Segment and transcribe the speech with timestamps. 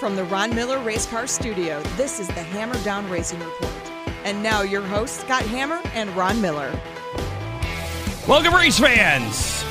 [0.00, 3.70] From the Ron Miller Race Car Studio, this is the Hammer Down Racing Report.
[4.24, 6.72] And now your hosts, Scott Hammer and Ron Miller.
[8.26, 9.62] Welcome, race fans,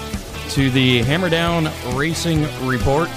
[0.54, 3.10] to the Hammer Down Racing Report.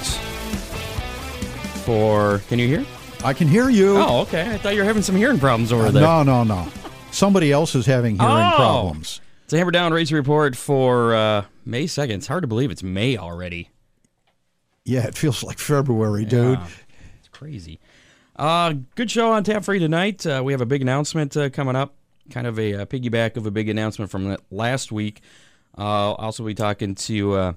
[1.85, 2.85] For can you hear?
[3.23, 3.95] I can hear you.
[3.97, 4.49] Oh, okay.
[4.51, 6.01] I thought you were having some hearing problems over there.
[6.01, 6.67] No, no, no.
[7.11, 8.53] Somebody else is having hearing Oh.
[8.55, 9.21] problems.
[9.43, 12.15] It's a Hammer Down Racing Report for uh, May second.
[12.17, 13.69] It's hard to believe it's May already.
[14.85, 16.59] Yeah, it feels like February, dude.
[16.59, 16.82] Yeah, it's
[17.43, 17.77] crazy.
[18.37, 20.25] Uh, good show on tap for you tonight.
[20.25, 21.93] Uh, we have a big announcement uh, coming up,
[22.29, 25.19] kind of a, uh piggyback of a big announcement from last week.
[25.77, 27.53] Uh, I'll also be talking to uh,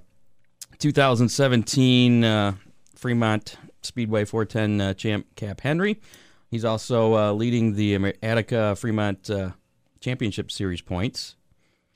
[0.78, 2.54] 2017 uh,
[2.96, 6.00] Fremont Speedway 410 uh, champ Cap Henry.
[6.50, 9.50] He's also uh, leading the Attica Fremont uh,
[10.00, 11.36] Championship Series points.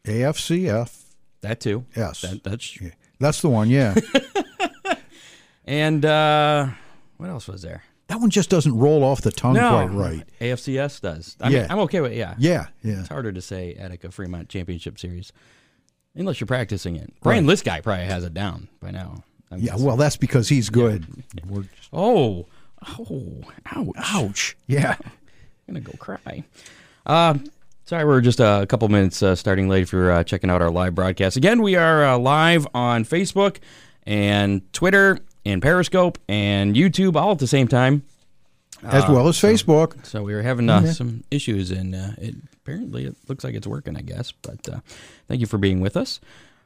[0.05, 0.97] AFCF.
[1.41, 1.87] That too.
[1.97, 2.21] Yes.
[2.21, 2.79] That, that's
[3.19, 3.97] That's the one, yeah.
[5.65, 6.69] and uh,
[7.21, 7.83] what else was there?
[8.11, 10.25] That one just doesn't roll off the tongue quite right.
[10.41, 11.37] AFCS does.
[11.41, 11.67] I mean, Yeah.
[11.71, 12.35] I'm okay with yeah.
[12.39, 13.01] Yeah, yeah.
[13.01, 15.33] It's harder to say Attica Fremont Championship Series
[16.15, 17.13] unless you're practicing it.
[17.23, 19.23] Brian this guy probably has it down by now.
[19.51, 19.87] I'm Yeah, guessing.
[19.87, 21.07] well, that's because he's good.
[21.49, 22.47] We're just- oh,
[22.99, 23.89] oh, ouch!
[23.97, 24.57] ouch.
[24.67, 24.97] Yeah.
[25.01, 25.11] I'm
[25.75, 26.45] gonna go cry.
[27.07, 27.35] Uh,
[27.85, 30.71] sorry, we're just a couple minutes uh, starting late if you're uh, checking out our
[30.71, 31.37] live broadcast.
[31.37, 33.59] Again, we are uh, live on Facebook
[34.05, 38.03] and Twitter and Periscope and YouTube all at the same time.
[38.83, 40.07] As well as Facebook.
[40.07, 43.67] So we were having uh, some issues, and uh, it apparently it looks like it's
[43.67, 43.95] working.
[43.95, 44.81] I guess, but uh,
[45.29, 46.19] thank you for being with us.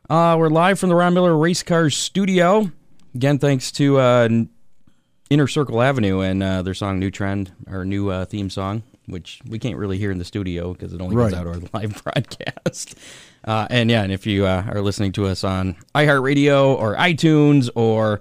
[0.09, 2.71] Uh, we're live from the Ron Miller Race Cars Studio.
[3.17, 4.29] Again, thanks to uh,
[5.29, 9.41] Inner Circle Avenue and uh, their song "New Trend," our new uh, theme song, which
[9.49, 11.41] we can't really hear in the studio because it only goes Right.
[11.41, 12.97] out our live broadcast.
[13.45, 17.69] Uh, and yeah, and if you uh, are listening to us on iHeartRadio or iTunes
[17.75, 18.21] or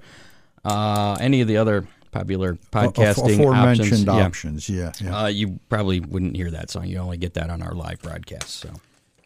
[0.66, 5.02] uh, any of the other popular podcasting aforementioned options, yeah, options.
[5.02, 5.24] Yeah, yeah.
[5.24, 6.86] uh, you probably wouldn't hear that song.
[6.86, 8.50] You only get that on our live broadcast.
[8.50, 8.70] So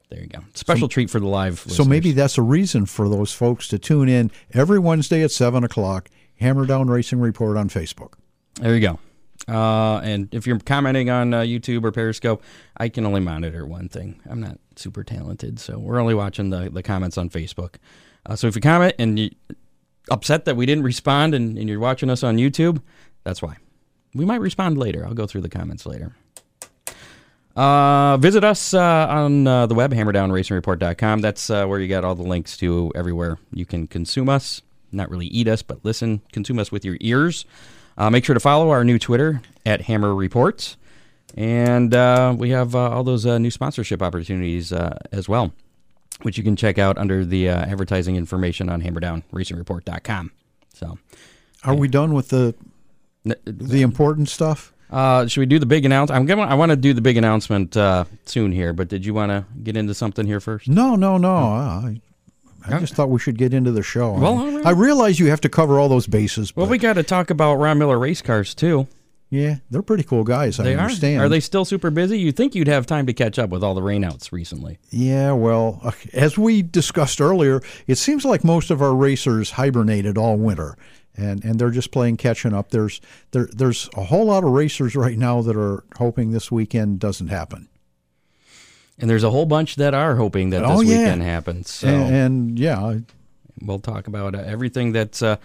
[0.09, 0.39] there you go.
[0.53, 1.59] Special treat for the live.
[1.59, 5.63] so maybe that's a reason for those folks to tune in every Wednesday at 7
[5.63, 6.09] o'clock.
[6.39, 8.13] Hammer Down Racing Report on Facebook.
[8.55, 8.99] there you go.
[9.47, 12.43] Uh, and if you're commenting on uh, YouTube or Periscope,
[12.75, 14.19] I can only monitor one thing.
[14.29, 17.75] I'm not super talented, so we're only watching the, the comments on Facebook.
[18.25, 19.31] Uh, so if you comment and you
[20.09, 22.81] upset that we didn't respond and, and you're watching us on YouTube,
[23.23, 23.57] that's why.
[24.13, 25.05] We might respond later.
[25.05, 26.15] I'll go through the comments later.
[27.57, 31.21] Uh, visit us uh, on uh, the web, hammerdownracingreport.com.
[31.21, 34.61] That's uh, where you got all the links to everywhere you can consume us.
[34.91, 37.45] Not really eat us, but listen, consume us with your ears.
[37.97, 40.77] Uh, make sure to follow our new Twitter at Hammer Reports.
[41.35, 45.51] And uh, we have all those new sponsorship opportunities as well,
[46.21, 50.31] which you can check out under the uh, advertising information on hammerdownracingreport.com.
[50.73, 50.97] So,
[51.63, 52.55] Are we done with the
[53.45, 54.73] the important stuff?
[54.89, 56.17] Uh, should we do the big announcement?
[56.17, 56.43] I'm gonna.
[56.43, 59.45] I want to do the big announcement uh, soon here, but did you want to
[59.63, 60.69] get into something here first?
[60.69, 61.35] No, no, no.
[61.35, 62.01] I,
[62.69, 64.13] I just thought we should get into the show.
[64.13, 64.65] Well, I, right.
[64.67, 66.55] I realize you have to cover all those bases.
[66.55, 68.87] Well, but we got to talk about Ron Miller race cars too.
[69.29, 70.59] Yeah, they're pretty cool guys.
[70.59, 70.79] I They are.
[70.79, 71.21] understand.
[71.21, 72.17] Are they still super busy?
[72.19, 74.77] You'd think you'd have time to catch up with all the rainouts recently.
[74.89, 80.17] Yeah, well, uh, as we discussed earlier, it seems like most of our racers hibernated
[80.17, 80.77] all winter,
[81.15, 82.69] and, and they're just playing catching up.
[82.71, 83.01] There's
[83.31, 87.27] there there's a whole lot of racers right now that are hoping this weekend doesn't
[87.27, 87.67] happen.
[88.99, 90.97] And there's a whole bunch that are hoping that this Oh, yeah.
[90.99, 91.69] weekend happens.
[91.69, 92.95] So And, and yeah,
[93.61, 95.37] we'll talk about uh, everything that's uh,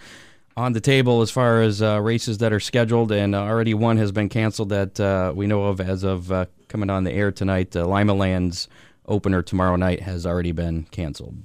[0.55, 3.97] on the table as far as uh, races that are scheduled, and uh, already one
[3.97, 7.31] has been canceled that uh, we know of as of uh, coming on the air
[7.31, 7.75] tonight.
[7.75, 8.67] Uh, Limaland's
[9.07, 11.37] opener tomorrow night has already been canceled.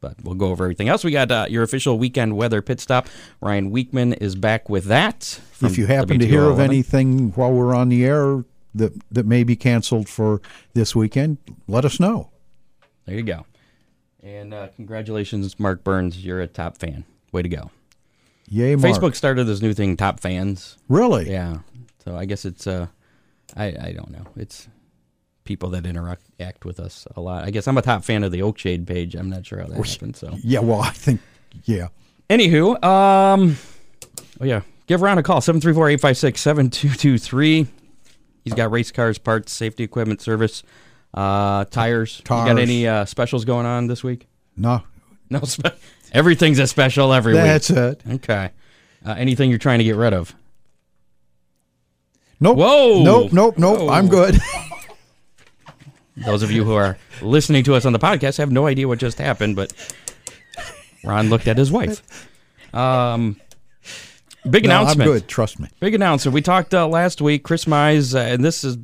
[0.00, 1.02] But we'll go over everything else.
[1.02, 3.08] We got uh, your official weekend weather pit stop.
[3.40, 5.40] Ryan Wichman is back with that.
[5.60, 6.70] if you happen to hear of WTOL 11.
[6.70, 8.44] anything while we're on the air
[8.74, 10.40] that that may be canceled for
[10.74, 12.30] this weekend, let us know.
[13.06, 13.44] there you go.
[14.22, 16.24] And uh, congratulations, Mark Burns.
[16.24, 17.04] You're a top fan.
[17.32, 17.70] Way to go.
[18.50, 18.94] Yay, Mark.
[18.96, 20.76] Facebook started this new thing, Top Fans.
[20.88, 21.30] Really?
[21.30, 21.58] Yeah.
[22.04, 22.86] So I guess it's uh
[23.56, 24.24] I I don't know.
[24.36, 24.68] It's
[25.44, 27.44] people that interact act with us a lot.
[27.44, 29.14] I guess I'm a top fan of the Oakshade page.
[29.14, 30.16] I'm not sure how that happened.
[30.16, 30.60] So Yeah.
[30.60, 31.20] Well, I think
[31.64, 31.88] yeah.
[32.30, 33.56] anywho, um
[34.40, 34.62] oh yeah.
[34.86, 37.66] Give Ron a call, 734-856-7223.
[38.44, 40.62] He's got race cars, parts, safety equipment service,
[41.14, 42.18] uh tires.
[42.20, 44.26] You got any uh specials going on this week?
[44.56, 44.82] No,
[45.30, 45.66] No spe-
[46.12, 48.02] everything's a special every that's it.
[48.10, 48.50] Okay.
[49.06, 50.34] Uh, anything you're trying to get rid of?
[52.40, 52.58] Nope.
[52.58, 53.02] Whoa.
[53.02, 53.32] Nope.
[53.32, 53.58] Nope.
[53.58, 53.78] Nope.
[53.80, 53.88] Whoa.
[53.88, 54.36] I'm good.
[56.16, 58.98] Those of you who are listening to us on the podcast have no idea what
[58.98, 59.72] just happened, but
[61.04, 62.02] Ron looked at his wife.
[62.74, 63.40] Um,
[64.48, 65.08] big No, announcement.
[65.08, 65.28] I'm good.
[65.28, 65.68] Trust me.
[65.78, 66.34] Big announcement.
[66.34, 67.44] We talked uh, last week.
[67.44, 68.78] Chris Mize, uh, and this has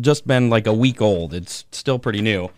[0.00, 1.34] just been like a week old.
[1.34, 2.50] It's still pretty new.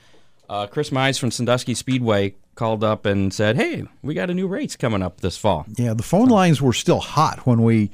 [0.49, 4.47] Uh, Chris Mize from Sandusky Speedway called up and said, "Hey, we got a new
[4.49, 7.91] race coming up this fall." Yeah, the phone lines were still hot when we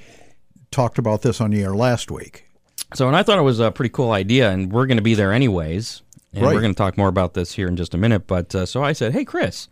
[0.70, 2.46] talked about this on the air last week.
[2.94, 5.14] So, and I thought it was a pretty cool idea, and we're going to be
[5.14, 6.02] there anyways.
[6.32, 6.52] And Right.
[6.54, 8.26] we're going to talk more about this here in just a minute.
[8.26, 9.68] But uh, so I said, "Hey, Chris,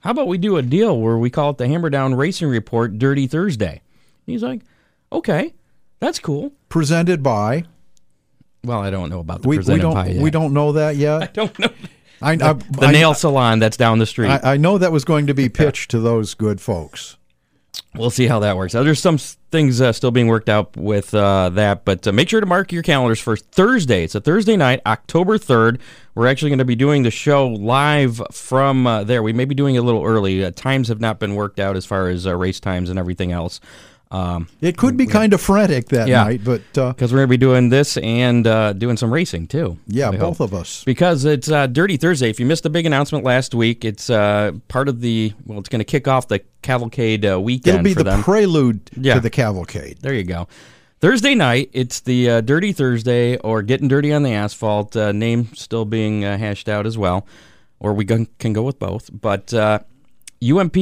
[0.00, 2.98] how about we do a deal where we call it the Hammer Down Racing Report
[2.98, 3.80] Dirty Thursday?"
[4.26, 4.60] And he's like,
[5.10, 5.54] "Okay,
[6.00, 7.64] that's cool." Presented by
[8.62, 10.22] Well, I don't know about the we, we don't by yet.
[10.22, 11.22] we don't know that yet.
[11.22, 11.68] I don't know.
[12.22, 14.28] I, I, The I- nail salon that's down the street.
[14.28, 17.16] I, I know that was going to be pitched to those good folks.
[17.96, 18.72] We'll see how that works.
[18.72, 22.40] There's some things uh, still being worked out with uh, that, but uh, make sure
[22.40, 24.02] to mark your calendars for Thursday.
[24.04, 25.78] It's a Thursday night, October 3rd.
[26.16, 29.22] We're actually going to be doing the show live from uh, there.
[29.22, 30.44] We may be doing it a little early.
[30.44, 33.30] Uh, times have not been worked out as far as uh, race times and everything
[33.30, 33.60] else.
[34.14, 36.22] Um, It could be kind of frantic that Yeah.
[36.24, 39.48] night, but uh, because we're going to be doing this and uh, doing some racing
[39.48, 39.76] too.
[39.88, 40.52] yeah, both hope.
[40.52, 40.84] of us.
[40.84, 42.30] because it's uh, Dirty Thursday.
[42.30, 45.68] If you missed the big announcement last week, it's uh, part of the well, it's
[45.68, 48.22] going to kick off the cavalcade uh, weekend It'll be the them.
[48.22, 49.14] prelude Yeah.
[49.14, 49.98] to the cavalcade.
[50.00, 50.46] There you go.
[51.00, 54.96] Thursday night, it's the uh, Dirty Thursday or Getting Dirty on the Asphalt.
[54.96, 57.26] Uh, name still being uh, hashed out as well,
[57.80, 59.10] or we can go with both.
[59.12, 59.80] But uh,
[60.42, 60.76] UMP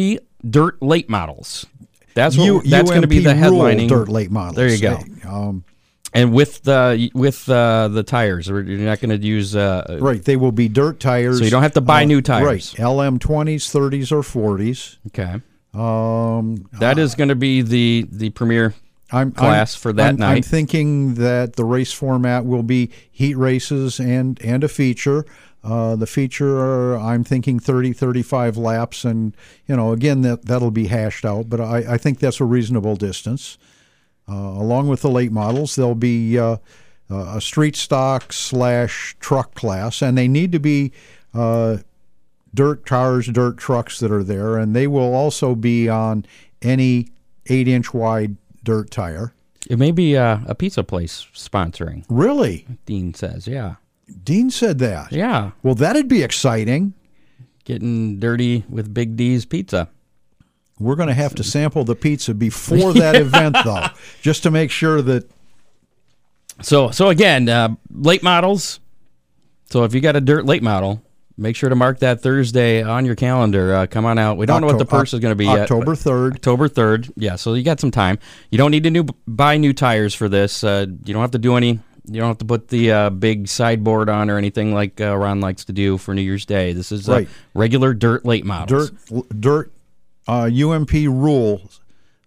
[0.49, 1.67] Dirt Late Models.
[2.15, 3.89] That's what, U- that's going to be the headlining.
[3.89, 4.57] dirt late models.
[4.57, 4.99] There you go.
[5.29, 5.65] Um,
[6.15, 9.57] And with the with uh, the tires, you're not going to use.
[9.57, 11.39] Uh, right, they will be dirt tires.
[11.39, 12.79] So you don't have to buy new tires.
[12.79, 14.99] Right, LM twenties, thirties, or forties.
[15.09, 15.41] Okay,
[15.75, 18.75] Um, that is going to be the the premier
[19.11, 23.37] I'm class I'm- for that I'm, I'm thinking that the race format will be heat
[23.37, 25.25] races and and a feature.
[25.65, 29.37] Uh, the feature, I'm thinking 30, 35 laps, and
[29.67, 31.49] you know, again, that that'll be hashed out.
[31.49, 33.59] But I, I think that's a reasonable distance.
[34.29, 36.57] Uh, along with the late models, there'll be uh,
[37.11, 40.93] uh, a street stock slash truck class, and they need to be
[41.35, 41.79] uh,
[42.55, 46.25] dirt cars, dirt trucks that are there, and they will also be on
[46.61, 47.09] any
[47.47, 49.33] eight inch wide dirt tire.
[49.71, 52.05] It may be uh, a pizza place sponsoring.
[52.09, 52.67] Really?
[52.85, 53.77] Dean says, "Yeah,
[54.25, 55.13] Dean said that.
[55.13, 56.95] yeah." Well, that'd be exciting.
[57.65, 59.89] Getting dirty with Big D's pizza.
[60.81, 63.87] We're going to have to sample the pizza before that event, though,
[64.21, 65.31] just to make sure that.
[66.61, 68.81] So so again, uh, late models.
[69.71, 71.03] So if you got a dirt late model,
[71.39, 73.75] make sure to mark that Thursday on your calendar.
[73.75, 74.37] Uh, come on out.
[74.37, 75.61] We don't know what the purse is going to be yet.
[75.61, 76.33] October but- 3rd.
[76.35, 77.13] October third.
[77.17, 78.19] Yeah, so you got some time.
[78.51, 80.63] You don't need to new buy new tires for this.
[80.65, 81.81] Uh, you don't have to do any.
[82.07, 85.41] You don't have to put the uh, big sideboard on or anything like uh, Ron
[85.41, 86.73] likes to do for New Year's Day.
[86.73, 87.29] This is uh, Right.
[87.55, 88.91] regular dirt late models.
[88.91, 89.73] Dirt, dirt,
[90.27, 91.81] uh, UMP rules.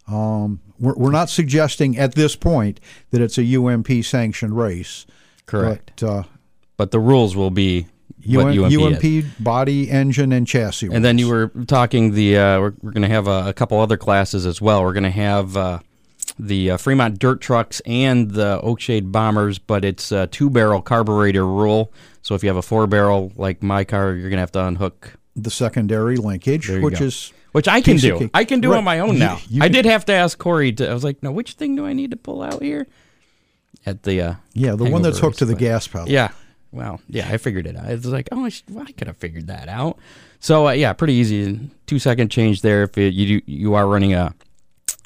[0.07, 2.79] Um, we're, we're not suggesting at this point
[3.11, 5.05] that it's a UMP sanctioned race.
[5.45, 5.91] Correct.
[5.99, 6.23] But, uh,
[6.77, 7.87] But the rules will be
[8.25, 9.03] what UM, UMP.
[9.03, 10.87] UMP body, engine, and chassis.
[10.91, 13.79] And then you were talking the uh, we're, we're going to have a, a couple
[13.79, 14.83] other classes as well.
[14.83, 15.79] We're going to have uh,
[16.37, 21.45] the uh, Fremont dirt trucks and the Oakshade bombers, but it's a two barrel carburetor
[21.45, 21.91] rule.
[22.21, 24.65] So if you have a four barrel like my car, you're going to have to
[24.65, 27.05] unhook, the secondary linkage, which go.
[27.05, 28.19] is which I can do.
[28.19, 28.31] cake.
[28.33, 28.77] I can do Right.
[28.79, 29.39] on my own now.
[29.49, 30.71] you I did have to ask Corey.
[30.73, 32.87] To, I was like, no, which thing do I need to pull out here?
[33.85, 36.09] At the uh, yeah, the one that's hooked to the gas pedal.
[36.09, 36.29] Yeah.
[36.71, 37.85] Well, yeah, I figured it out.
[37.89, 39.97] It's like, oh, I, sh- well, I could have figured that out.
[40.39, 41.69] So uh, yeah, pretty easy.
[41.85, 44.33] Two second change there if it, you do, you are running a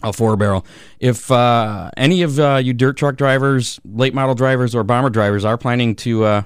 [0.03, 0.65] a four barrel.
[0.99, 5.45] If uh, any of uh, you dirt truck drivers, late model drivers, or bomber drivers
[5.45, 6.41] are planning to uh,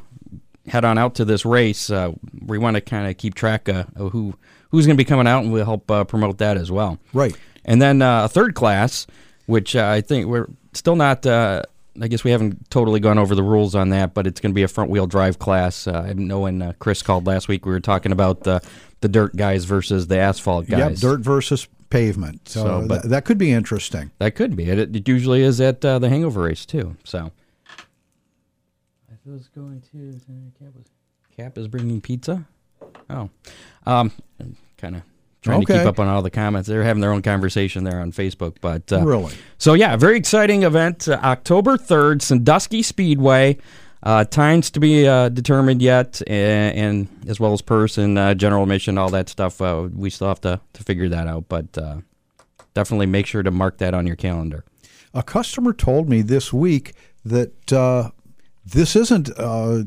[0.68, 2.12] head on out to this race, uh,
[2.46, 4.34] we want to kind of keep track uh, of who
[4.70, 6.98] who's going to be coming out, and we'll help uh, promote that as well.
[7.14, 7.38] Right.
[7.64, 9.06] And then uh, a third class,
[9.46, 11.26] which uh, I think we're still not.
[11.26, 11.62] Uh,
[12.02, 14.56] I guess we haven't totally gone over the rules on that, but it's going to
[14.56, 15.86] be a front wheel drive class.
[15.86, 18.48] Uh, I know when uh, Chris called last week, we were talking about
[19.04, 20.80] the the dirt guys versus the asphalt guys.
[20.80, 21.02] Yep, guys.
[21.02, 22.50] dirt versus pavement.
[22.50, 24.12] So, So, but- that, that could be interesting.
[24.18, 24.96] That could be it.
[24.96, 26.96] It usually is at uh, the hangover race too.
[27.04, 27.32] So.
[29.10, 30.20] I was going to.
[30.60, 30.86] Cap is,
[31.36, 32.46] Cap is bringing pizza.
[33.10, 33.30] Oh,
[33.86, 34.12] um,
[34.78, 35.02] kind of
[35.42, 36.68] trying to keep up on all the comments.
[36.68, 39.34] They're having their own conversation there on Facebook, but uh, Really?
[39.58, 41.08] So yeah, very exciting event.
[41.08, 43.58] Uh, October third, Sandusky Speedway.
[44.04, 48.64] Uh, times to be uh, determined yet, and, and as well as person, uh, general
[48.64, 49.62] admission, all that stuff.
[49.62, 51.96] Uh, we still have to, to figure that out, but uh,
[52.74, 54.66] definitely make sure to mark that on your calendar.
[55.14, 56.94] A customer told me this week
[57.24, 58.10] that uh,
[58.66, 59.30] this isn't.
[59.38, 59.84] Uh,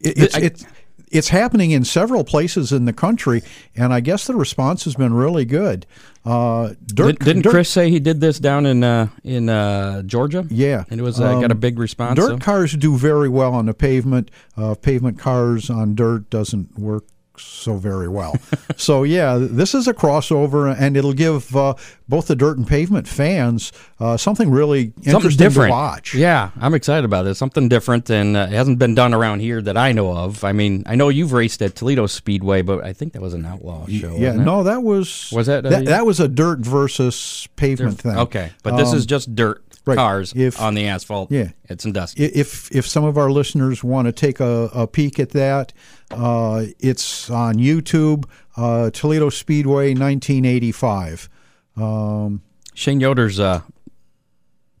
[0.00, 0.66] it, it's I- it's
[1.10, 3.42] it's happening in several places in the country,
[3.74, 5.86] and I guess the response has been really good.
[6.28, 10.02] Uh, dirt, Did, didn't dirt- Chris say he did this down in uh, in uh,
[10.02, 10.44] Georgia?
[10.50, 10.84] Yeah.
[10.90, 12.18] and it was uh, got a Um, big response.
[12.18, 14.30] Dirt so- cars do very well on the pavement.
[14.56, 17.04] Uh, pavement cars on dirt doesn't work
[17.44, 18.36] so very well.
[18.76, 21.74] so yeah, this is a crossover, and it'll give uh,
[22.08, 25.68] both the dirt and pavement fans uh, something really Something interesting different.
[25.70, 26.14] to watch.
[26.14, 27.38] Yeah, I'm excited about this.
[27.38, 30.44] Something different, and uh, it hasn't been done around here that I know of.
[30.44, 33.44] I mean, I know you've raced at Toledo Speedway, but I think that was an
[33.44, 34.16] outlaw show.
[34.16, 38.16] Yeah, no, that was Was that, uh, that, that was a dirt versus pavement thing.
[38.16, 39.96] Okay, but this Um, is just dirt right.
[39.96, 41.30] cars If- on the asphalt.
[41.32, 41.50] Yeah.
[41.64, 42.18] it's in dust.
[42.18, 45.72] If if some of our listeners want to take a, a peek at that,
[46.10, 48.24] uh, it's on YouTube,
[48.56, 51.28] uh, Toledo Speedway, 1985.
[51.76, 52.42] Um,
[52.74, 53.62] Shane Yoder's uh,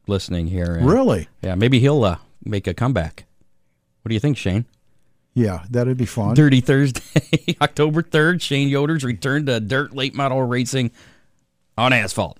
[0.06, 0.78] listening here.
[0.82, 1.28] really?
[1.42, 3.24] Yeah, maybe he'll uh, make a comeback.
[4.02, 4.64] What do you think, Shane?
[5.34, 6.34] Yeah, that'd be fun.
[6.34, 10.90] Dirty Thursday, October 3rd, Shane Yoder's return to dirt late model racing
[11.76, 12.38] on asphalt.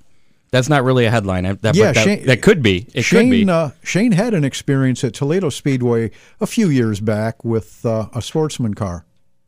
[0.51, 1.45] That's not really a headline.
[1.61, 2.87] That, Yeah, that, Shane- that could be.
[2.95, 3.41] It could be.
[3.41, 8.07] Shane uh, Shane had an experience at Toledo Speedway a few years back with uh,
[8.15, 9.05] a sportsman car.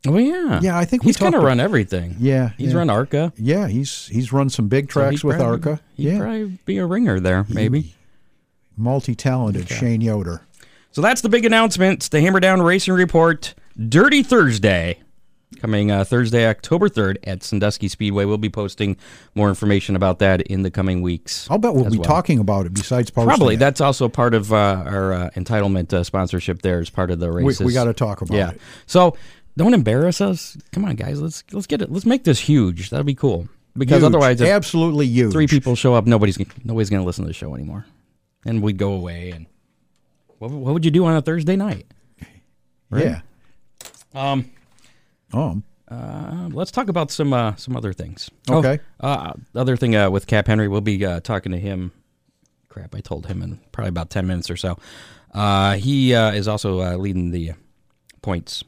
[0.07, 0.59] oh, yeah.
[0.61, 2.15] Yeah, I think he's kind of run everything.
[2.19, 2.77] Yeah, He's yeah.
[2.77, 3.33] run ARCA.
[3.37, 5.83] Yeah, he's he's run some big tracks he'd with probably- ARCA.
[5.95, 7.93] He'd Yeah, probably be a ringer there, maybe.
[8.77, 10.41] multi-talented Shane Yoder.
[10.91, 11.93] So that's the big announcement.
[11.99, 13.53] It's the Hammer Down Racing Report
[13.89, 14.99] Dirty Thursday.
[15.59, 18.23] Coming uh, Thursday, October 3rd at Sandusky Speedway.
[18.25, 18.95] We'll be posting
[19.35, 21.45] more information about that in the coming weeks.
[21.51, 22.05] I'll bet we'll be well.
[22.05, 23.55] talking about it besides Probably.
[23.55, 23.57] it.
[23.57, 24.55] That's also part of uh,
[24.85, 27.65] our uh, entitlement uh, sponsorship there as part of the we, races.
[27.65, 28.49] we got to talk about Yeah.
[28.51, 28.61] it.
[28.85, 29.17] So
[29.57, 30.57] don't embarrass us.
[30.71, 31.21] Come on, guys.
[31.21, 31.91] Let's let's get it.
[31.91, 32.89] Let's make this huge.
[32.89, 33.49] That'll be cool.
[33.77, 34.07] Because Huge.
[34.07, 35.31] otherwise, if absolutely huge.
[35.33, 37.85] three people show up, nobody's gonna- nobody's going to listen to the show anymore,
[38.45, 39.31] and we'd go away.
[39.31, 39.45] And
[40.39, 41.85] what, what would you do on a Thursday night?
[42.93, 43.21] Yeah.
[44.13, 44.49] Um,
[45.33, 48.29] Oh, uh, let's talk about some uh, some other things.
[48.49, 48.79] Okay.
[49.01, 51.91] Oh, uh, other thing uh, with Cap Henry, we'll be uh, talking to him.
[52.69, 54.77] Crap, I told him in probably about ten minutes or so.
[55.33, 57.51] Uh, he uh, is also uh, leading the
[58.21, 58.63] points,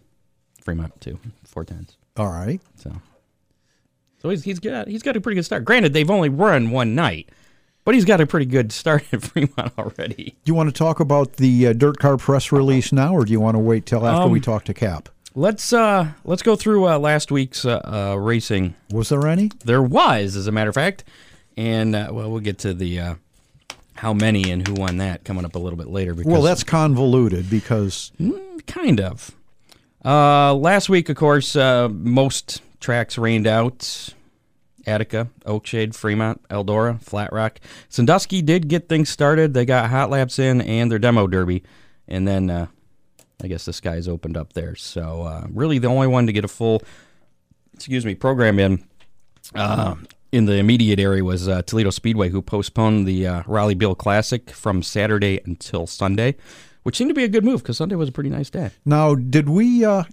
[0.62, 1.98] Fremont too, four tens.
[2.18, 2.60] all right.
[2.76, 2.92] So,
[4.22, 5.64] so he's he's got he's got a pretty good start.
[5.66, 7.30] Granted, they've only run one night,
[7.86, 10.36] but he's got a pretty good start at Fremont already.
[10.44, 13.32] Do you want to talk about the uh, dirt car press release now, or do
[13.32, 15.10] you want to wait till after we Um, talk to Cap?
[15.36, 18.76] Let's uh let's go through uh, last week's uh, uh, racing.
[18.92, 19.50] Was there any?
[19.66, 21.04] There was, as a matter of fact,
[21.58, 23.16] and uh, well, we'll get to the uh,
[23.96, 26.14] how many and who won that coming up a little bit later.
[26.14, 28.12] Because Well, that's convoluted because
[28.68, 29.32] kind of.
[30.06, 34.10] Uh, last week, of course, uh, most tracks rained out.
[34.86, 37.62] Attica, Oakshade, Fremont, Eldora, Flat Rock.
[37.88, 39.54] Sandusky did get things started.
[39.54, 41.64] They got hot laps in and their demo derby,
[42.06, 42.68] and then uh,
[43.42, 44.76] I guess the skies opened up there.
[44.76, 46.82] So uh, really, the only one to get a full,
[47.74, 48.84] excuse me, program in
[49.56, 49.96] uh,
[50.32, 54.50] in the immediate area was uh, Toledo Speedway, who postponed the uh, Raleigh Bill Classic
[54.50, 56.36] from Saturday until Sunday,
[56.84, 58.72] which seemed to be a good move because Sunday was a pretty nice day.
[58.86, 60.04] now did we uh,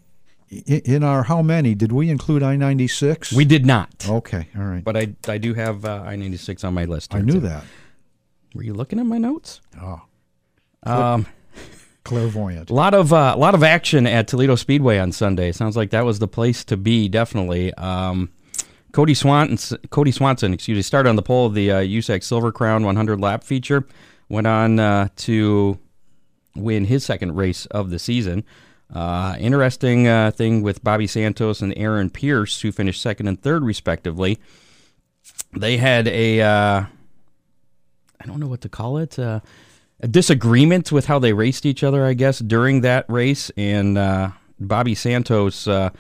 [0.50, 3.32] in our how many did we include I ninety six?
[3.32, 4.82] We did not, Okay, all right.
[4.82, 7.14] but I I do have uh, I ninety six on my list.
[7.14, 7.40] I knew too.
[7.40, 7.64] that.
[8.54, 9.60] Were you looking at my notes?
[9.80, 10.00] Oh,
[10.82, 11.26] Um,
[12.10, 12.70] clairvoyant.
[12.70, 15.52] a lot of uh, lot of action at Toledo Speedway on Sunday.
[15.52, 17.08] Sounds like that was the place to be.
[17.08, 17.72] Definitely.
[17.74, 18.30] Um,
[18.92, 22.50] Kody Swanson, Kody Swanson, excuse me, started on the pole of the uh, USAC Silver
[22.50, 23.86] Crown 100 lap feature.
[24.28, 25.78] Went on uh, to
[26.56, 28.44] win his second race of the season.
[28.92, 33.62] Uh, interesting uh, thing with Bobby Santos and Aaron Pierce, who finished second and third
[33.62, 34.38] respectively.
[35.52, 36.84] They had a uh,
[38.20, 39.18] I don't know what to call it.
[40.02, 43.50] A disagreement with how they raced each other, I guess, during that race.
[43.56, 45.90] And uh, Bobby Santos, uh,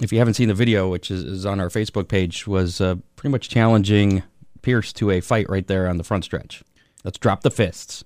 [0.00, 2.96] if you haven't seen the video, which is, is on our Facebook page, was uh,
[3.16, 4.22] pretty much challenging
[4.62, 6.62] Pierce to a fight right there on the front stretch.
[7.02, 8.04] Let's drop the fists.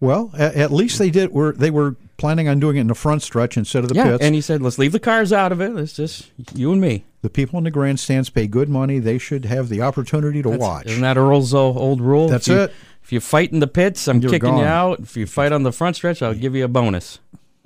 [0.00, 1.32] Well, at, least they did.
[1.32, 4.04] Were they were planning on doing it in the front stretch instead of the yeah,
[4.04, 4.24] pits?
[4.24, 5.74] and he said, "Let's leave the cars out of it.
[5.78, 8.98] It's just you and me." the people in the grandstands pay good money.
[8.98, 10.86] They should have the opportunity to That's- watch.
[10.86, 12.28] Isn't that Earl's uh, old rule?
[12.28, 12.74] That's If you- it.
[13.04, 14.60] If you fight in the pits, I'm You're kicking gone.
[14.60, 15.00] you out.
[15.00, 17.20] If you fight on the front stretch, I'll give you a bonus.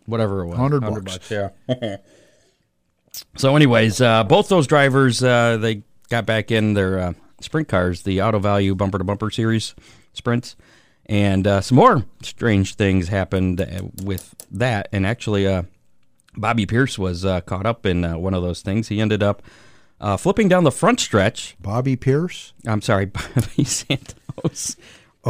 [0.05, 0.59] Whatever it was.
[0.59, 1.31] 100 bucks.
[1.31, 1.51] yeah.
[3.37, 8.03] so, anyways, uh, both those drivers, uh, they got back in their uh, sprint cars,
[8.03, 9.77] the Auto Value Bumper to Bumper Series
[10.13, 10.57] sprints.
[11.07, 14.89] And uh, some more strange things happened uh, with that.
[14.93, 15.63] And actually, uh,
[16.37, 18.89] Bobby Pierce was uh, caught up in uh, one of those things.
[18.89, 19.43] He ended up
[20.01, 21.57] uh, flipping down the front stretch.
[21.61, 22.53] Bobby Pierce.
[22.67, 24.77] I'm sorry, Bobby Santos.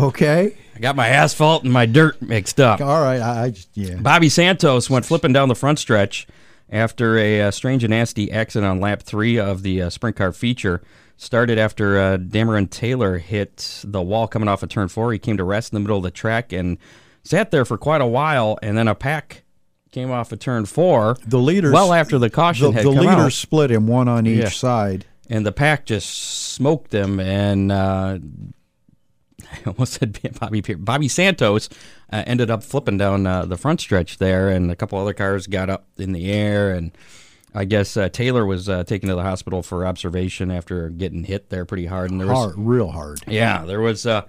[0.05, 0.57] Okay.
[0.77, 2.81] I got my asphalt and my dirt mixed up.
[2.81, 3.21] All right.
[3.21, 3.97] I, I just yeah.
[3.97, 6.27] Bobby Santos went flipping down the front stretch
[6.71, 10.33] after a, uh strange and nasty accident on lap three of the uh, sprint car
[10.33, 10.83] feature.
[11.17, 15.13] Started after uh, Dameron Taylor hit the wall coming off of turn four.
[15.13, 16.79] He came to rest in the middle of the track and
[17.25, 19.43] sat there for quite a while, and then a pack
[19.91, 21.17] came off of turn four.
[21.27, 24.07] The leaders well after the caution the, had the come leaders out, split him one
[24.07, 24.49] on each Yeah.
[24.51, 25.07] side.
[25.29, 26.09] and the pack just
[26.53, 27.19] smoked him.
[27.19, 28.19] And uh,
[29.53, 31.69] I almost said Bobby Bobby Santos
[32.13, 35.47] uh, ended up flipping down uh, the front stretch there, and a couple other cars
[35.47, 36.93] got up in the air, and
[37.55, 41.49] I guess uh, Taylor was uh, taken to the hospital for observation after getting hit
[41.51, 42.11] there pretty hard.
[42.11, 43.21] And there was Hard, real hard.
[43.27, 44.23] yeah, there was uh,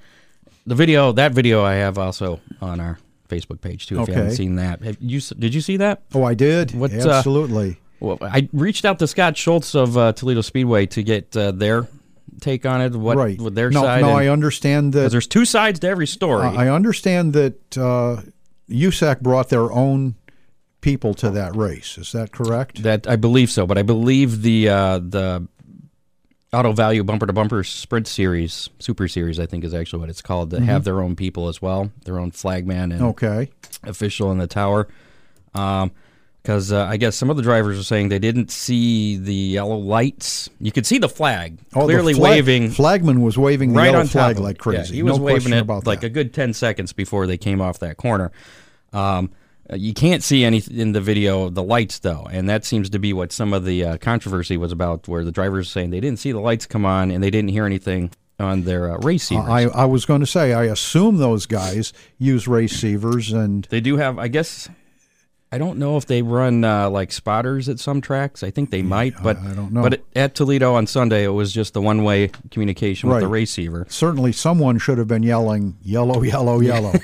[0.65, 1.11] the video.
[1.11, 2.97] That video I have also on our
[3.27, 4.01] Facebook page too.
[4.01, 6.01] If you haven't seen that, have you did you see that?
[6.13, 6.71] Oh, I did.
[6.71, 7.77] What, uh, Absolutely.
[7.99, 11.85] Well, I reached out to Scott Schultz of uh, Toledo Speedway to get uh, their
[12.41, 12.93] take on it.
[12.95, 13.39] What right.
[13.39, 14.01] with their no, side?
[14.01, 15.11] no, and- I understand that.
[15.11, 16.45] there's two sides to every story.
[16.47, 18.21] I understand that uh,
[18.69, 20.15] USAC brought their own
[20.81, 21.97] people to that race.
[21.97, 22.83] Is that correct?
[22.83, 25.47] that I believe so, but I believe the uh, the
[26.51, 30.21] Auto Value Bumper to Bumper Sprint Series, Super Series, I think is actually what it's
[30.21, 30.49] called.
[30.49, 33.51] That have their own people as well, their own flagman and Okay.
[33.83, 34.87] official in the tower.
[36.49, 39.77] Because uh, I guess some of the drivers are saying they didn't see the yellow
[39.77, 40.49] lights.
[40.59, 43.91] You could see the flag Oh, the clearly flag- waving Flagman was waving the right
[43.91, 44.93] yellow flag like crazy.
[44.93, 46.07] Yeah, he was no waving it about like that.
[46.07, 48.31] a good ten seconds before they came off that corner.
[48.93, 49.29] Um,
[49.71, 52.97] uh, you can't see any in the video the lights though, and that seems to
[52.97, 55.99] be what some of the uh, controversy was about, where the drivers are saying they
[55.99, 59.45] didn't see the lights come on and they didn't hear anything on their uh, receivers.
[59.47, 63.97] I, I was going to say, I assume those guys use receivers, and They do
[63.97, 64.69] have, I guess.
[65.51, 68.43] I don't know if they run uh, like spotters at some tracks.
[68.43, 69.81] I think they might, but I don't know.
[69.81, 73.41] But at Toledo on Sunday, it was just the one-way communication with the Right.
[73.41, 73.87] receiver.
[73.89, 76.93] certainly someone should have been yelling, yellow, yellow, yellow.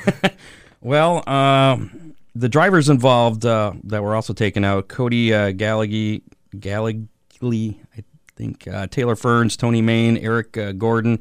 [0.81, 6.21] Well, um, the drivers involved uh, that were also taken out: Cody uh, Gallaghy,
[6.59, 8.03] Gallagly, I
[8.35, 11.19] think, uh, Taylor Ferns, Tony Main, Eric uh, Gordon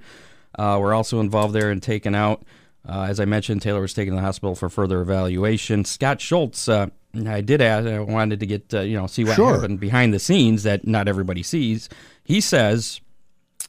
[0.59, 2.43] uh, were also involved there and taken out.
[2.87, 5.85] Uh, as I mentioned, Taylor was taken to the hospital for further evaluation.
[5.85, 6.89] Scott Schultz, uh,
[7.27, 9.55] I did ask, I wanted to get uh, you know see what Sure.
[9.55, 11.89] happened behind the scenes that not everybody sees.
[12.25, 13.01] He says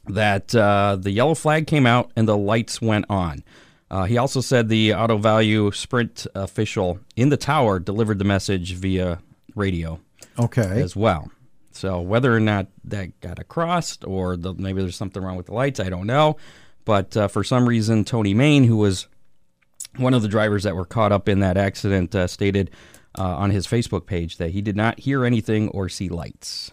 [0.08, 3.42] that uh, the yellow flag came out and the lights went on.
[3.90, 8.74] Uh, he also said the Auto Value Sprint official in the tower delivered the message
[8.74, 9.20] via
[9.54, 10.00] radio
[10.38, 10.82] Okay.
[10.82, 11.30] as well.
[11.70, 15.54] So whether or not that got across or the, maybe there's something wrong with the
[15.54, 16.36] lights, I don't know.
[16.86, 19.08] But uh, for some reason, Tony Main, who was
[19.96, 22.70] one of the drivers that were caught up in that accident, uh, stated
[23.18, 26.70] uh, on his Facebook page that he did not hear anything or see lights.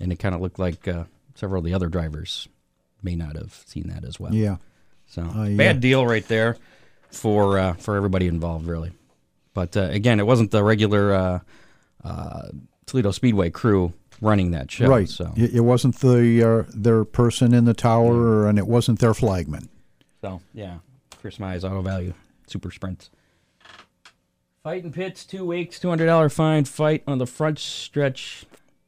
[0.00, 2.48] And it kind of looked like uh, several of the other drivers
[3.02, 4.32] may not have seen that as well.
[4.32, 4.56] Yeah.
[5.06, 5.56] So yeah.
[5.56, 6.56] bad deal right there
[7.10, 8.92] for uh, for everybody involved, really.
[9.54, 11.38] But uh, again, it wasn't the regular uh,
[12.04, 12.48] uh,
[12.84, 14.86] Toledo Speedway crew running that show.
[14.88, 15.08] Right.
[15.08, 19.14] So It, it wasn't the uh, their person in the tower, and it wasn't their
[19.14, 19.68] flagman.
[20.20, 20.78] so yeah,
[21.20, 22.14] Chris Mize Auto Value
[22.46, 23.10] Super Sprints.
[24.62, 26.64] Fighting pits, two weeks, two hundred dollar fine.
[26.64, 28.44] Fight on the front stretch.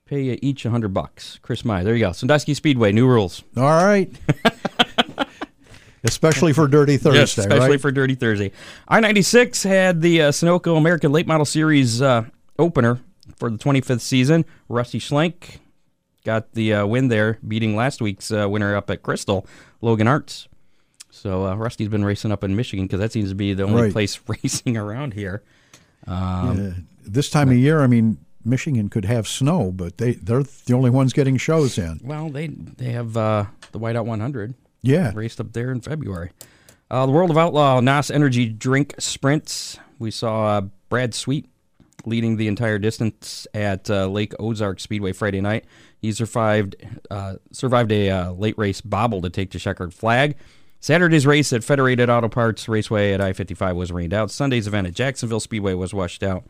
[0.06, 1.38] Pay you each a hundred bucks.
[1.42, 1.84] Chris Mize.
[1.84, 2.12] There you go.
[2.12, 2.92] Sandusky Speedway.
[2.92, 3.44] New rules.
[3.56, 4.10] All right.
[6.04, 7.80] Especially for Dirty Thursday, Yes, especially right?
[7.80, 8.52] for Dirty Thursday.
[8.86, 12.24] I 96 had the uh, Sunoco American Late Model Series uh,
[12.58, 13.00] opener
[13.38, 14.44] for the 25th season.
[14.68, 15.58] Rusty Schlenk
[16.24, 19.46] got the uh, win there, beating last week's uh, winner up at Crystal,
[19.80, 20.48] Logan Arts.
[21.10, 23.82] So uh, Rusty's been racing up in Michigan because that seems to be the only
[23.82, 23.92] Right.
[23.92, 25.42] place racing around here.
[26.06, 26.70] Uh,
[27.04, 30.90] this time of year, I mean, Michigan could have snow, but they they're the only
[30.90, 32.00] ones getting shows in.
[32.04, 34.54] Well, they they have uh, the Whiteout 100.
[34.80, 35.12] Yeah.
[35.14, 36.30] raced up there in February.
[36.90, 39.78] Uh, the World of Outlaw NOS Energy Drink Sprints.
[39.98, 41.48] We saw uh, Brad Sweet
[42.08, 45.64] leading the entire distance at uh, Lake Ozark Speedway Friday night.
[46.00, 46.76] He survived
[47.10, 50.36] uh, survived a uh, late race bobble to take the checkered flag.
[50.80, 54.30] Saturday's race at Federated Auto Parts Raceway at I-55 was rained out.
[54.30, 56.44] Sunday's event at Jacksonville Speedway was washed out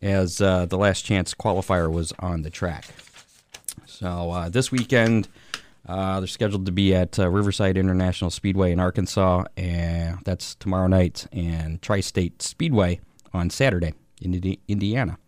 [0.00, 2.86] as uh, the last chance qualifier was on the track.
[3.86, 5.28] So uh, this weekend,
[5.88, 10.86] uh, they're scheduled to be at uh, Riverside International Speedway in Arkansas, and that's tomorrow
[10.86, 13.00] night, and Tri State Speedway
[13.32, 15.18] on Saturday in Indiana.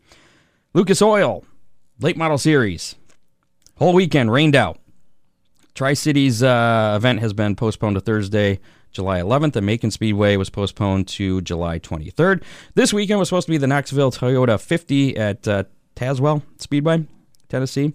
[0.75, 1.45] Lucas Oil,
[2.01, 2.97] late model series,
[3.77, 4.79] whole weekend rained out.
[5.75, 8.61] Tri Cities uh, event has been postponed to Thursday,
[8.93, 12.43] July 11th, and Macon Speedway was postponed to July 23rd.
[12.75, 17.07] This weekend was supposed to be the Knoxville Toyota 50 at uh, Tazewell Speedway,
[17.51, 17.93] Tennessee.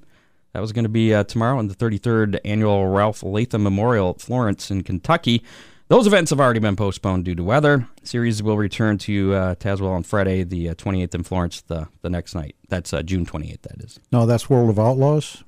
[0.54, 4.22] That was going to be uh, tomorrow, and the 33rd annual Ralph Latham Memorial at
[4.22, 5.44] Florence in Kentucky.
[5.92, 7.86] Those events have already been postponed due to weather.
[8.02, 12.10] Series will return to uh, Tazewell on Friday, the uh, 28th in Florence, the, the
[12.10, 12.56] next night.
[12.70, 14.00] That's uh, June 28th, that is.
[14.10, 15.44] No, that's World of Outlaws.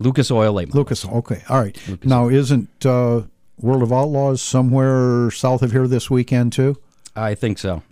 [0.00, 0.80] Lucas Oil Late Model.
[0.80, 1.06] Lucas.
[1.06, 2.04] Okay, all right.
[2.04, 3.22] Now, isn't uh,
[3.60, 6.76] World of Outlaws somewhere south of here this weekend too?
[7.14, 7.84] I think so.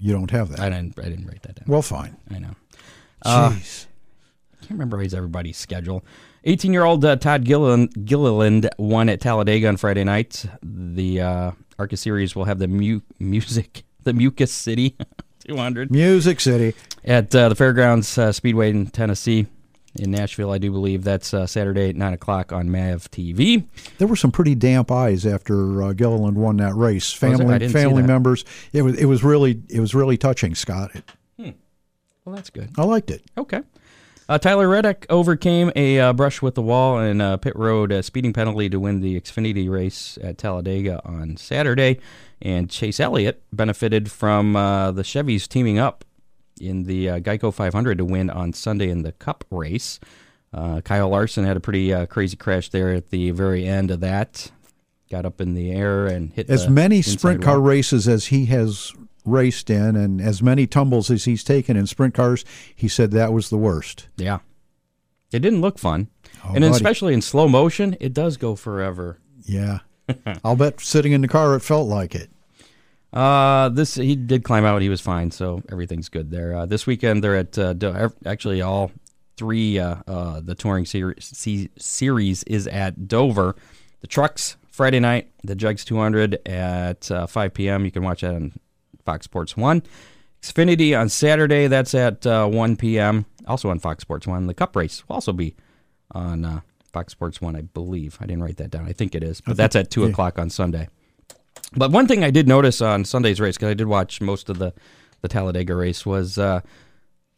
[0.00, 0.60] You don't have that.
[0.60, 1.64] I didn't, I didn't write that down.
[1.68, 2.16] well, fine.
[2.30, 2.54] I know.
[3.20, 3.86] Uh, Jeez.
[4.60, 6.02] can't remember everybody's schedule.
[6.46, 10.46] 18 year old uh, Todd Gilliland, Gilliland won at Talladega on Friday night.
[10.62, 14.96] The uh, ARCA series will have the mu- music, the Mucus City
[15.46, 16.74] 200 Music City.
[17.04, 19.46] at uh, the Fairgrounds uh, Speedway in Tennessee.
[19.98, 23.64] In Nashville, I do believe that's uh, Saturday at 9 o'clock on MAV TV.
[23.96, 27.14] There were some pretty damp eyes after uh, Gilliland won that race.
[27.14, 28.44] Family, family members.
[28.74, 30.90] It was, it was really, it was really touching, Scott.
[31.38, 32.72] Well, that's good.
[32.76, 33.22] I liked it.
[33.38, 33.62] Okay.
[34.28, 38.32] Uh, Tyler Reddick overcame a uh, brush with the wall and uh, pit road speeding
[38.32, 42.00] penalty to win the Xfinity race at Talladega on Saturday.
[42.42, 46.04] And Chase Elliott benefited from uh, the Chevys teaming up
[46.60, 50.00] in the uh, Geico 500 to win on Sunday in the Cup race.
[50.52, 54.00] Uh, Kyle Larson had a pretty uh, crazy crash there at the very end of
[54.00, 54.50] that.
[55.08, 57.68] Got up in the air and hit As many sprint car wall.
[57.68, 58.92] races as he has
[59.26, 63.32] raced in, and as many tumbles as he's taken in sprint cars, he said that
[63.32, 64.08] was the worst.
[64.16, 64.38] Yeah.
[65.32, 66.08] It didn't look fun.
[66.44, 66.68] Oh, and buddy.
[66.68, 69.18] especially in slow motion, it does go forever.
[69.44, 69.80] Yeah.
[70.44, 72.30] I'll bet sitting in the car it felt like it.
[73.12, 74.82] Uh, this he did climb out.
[74.82, 76.54] He was fine, so everything's good there.
[76.54, 78.92] Uh, this weekend they're at uh, Do- actually all
[79.36, 79.78] three.
[79.78, 81.34] Uh, uh, the touring series
[81.76, 83.56] series is at Dover.
[84.00, 85.30] The trucks Friday night.
[85.42, 87.84] The JEGS 200 at uh, 5 p.m.
[87.84, 88.52] You can watch that on
[89.06, 89.82] Fox Sports One.
[90.42, 91.66] Xfinity on Saturday.
[91.66, 93.24] That's at uh, 1 p.m.
[93.46, 94.46] Also on Fox Sports One.
[94.46, 95.56] The Cup race will also be
[96.10, 96.60] on uh,
[96.92, 98.18] Fox Sports One, I believe.
[98.20, 98.86] I didn't write that down.
[98.86, 100.88] I think it is, but that's at two o'clock on Sunday.
[101.74, 104.58] But one thing I did notice on Sunday's race, because I did watch most of
[104.58, 104.74] the,
[105.22, 106.60] the Talladega race, was uh,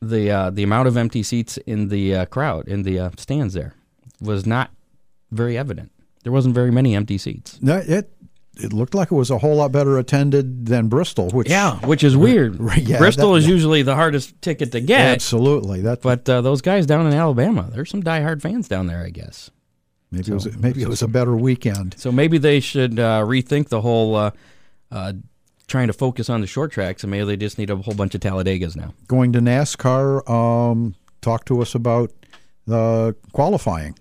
[0.02, 3.54] the uh, the amount of empty seats in the uh, crowd in the uh, stands
[3.54, 3.74] there
[4.20, 4.70] was not
[5.31, 5.92] very evident.
[6.24, 7.59] There wasn't very many empty seats.
[7.62, 8.12] No, it
[8.59, 12.03] it looked like it was a whole lot better attended than Bristol, which Yeah, which
[12.05, 12.59] is weird.
[12.61, 16.40] right, yeah, Bristol that- is usually the hardest ticket to get, absolutely that but uh,
[16.40, 19.51] those guys down in Alabama, there's some diehard fans down there, I guess.
[20.11, 21.94] maybe it was maybe it was a better weekend.
[21.99, 24.31] So maybe they should uh, rethink the whole uh,
[24.90, 25.12] uh,
[25.66, 28.14] trying to focus on the short tracks, and maybe they just need a whole bunch
[28.14, 28.94] of Talladegas now.
[29.07, 32.11] Going to NASCAR, um, talk to us about
[32.66, 33.99] the qualifying.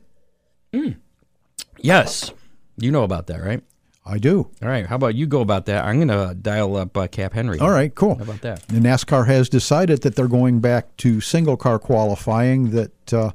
[1.80, 2.32] Yes,
[2.78, 3.62] you know about that, right?
[4.08, 4.50] I do.
[4.62, 5.86] All right, how about you go about that?
[5.86, 7.60] I'm going to dial up uh, Cap Henry.
[7.60, 8.16] All right, cool.
[8.16, 8.68] How about that?
[8.68, 12.72] The NASCAR has decided that they're going back to single car qualifying.
[12.72, 13.32] That uh,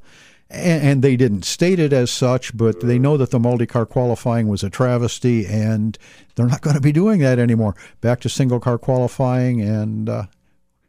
[0.53, 3.87] and, and they didn't state it as such, but they know that the multi car
[3.87, 5.99] qualifying was a travesty, and
[6.35, 7.75] they're not going to be doing that anymore.
[8.01, 10.27] Back to single car qualifying, and uh,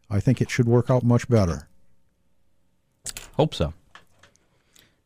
[0.10, 1.68] I think it should work out much better.
[3.36, 3.74] Hope so.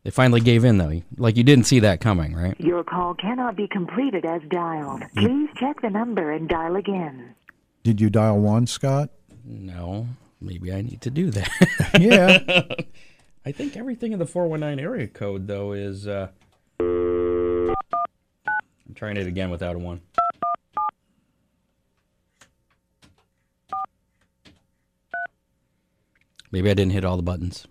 [0.07, 1.01] They finally gave in, though.
[1.17, 2.57] Like you didn't see that coming, right?
[2.61, 5.03] Your call cannot be completed as dialed.
[5.17, 7.35] Please check the number and dial again.
[7.83, 9.09] Did you dial one, Scott?
[9.43, 10.07] No,
[10.39, 11.49] maybe I need to do that.
[11.99, 12.39] Yeah.
[13.45, 16.07] I think everything in the 419 area code, though, is.
[16.07, 16.29] Uh...
[16.79, 17.75] I'm
[18.95, 19.99] trying it again without a one.
[26.49, 27.67] Maybe I didn't hit all the buttons.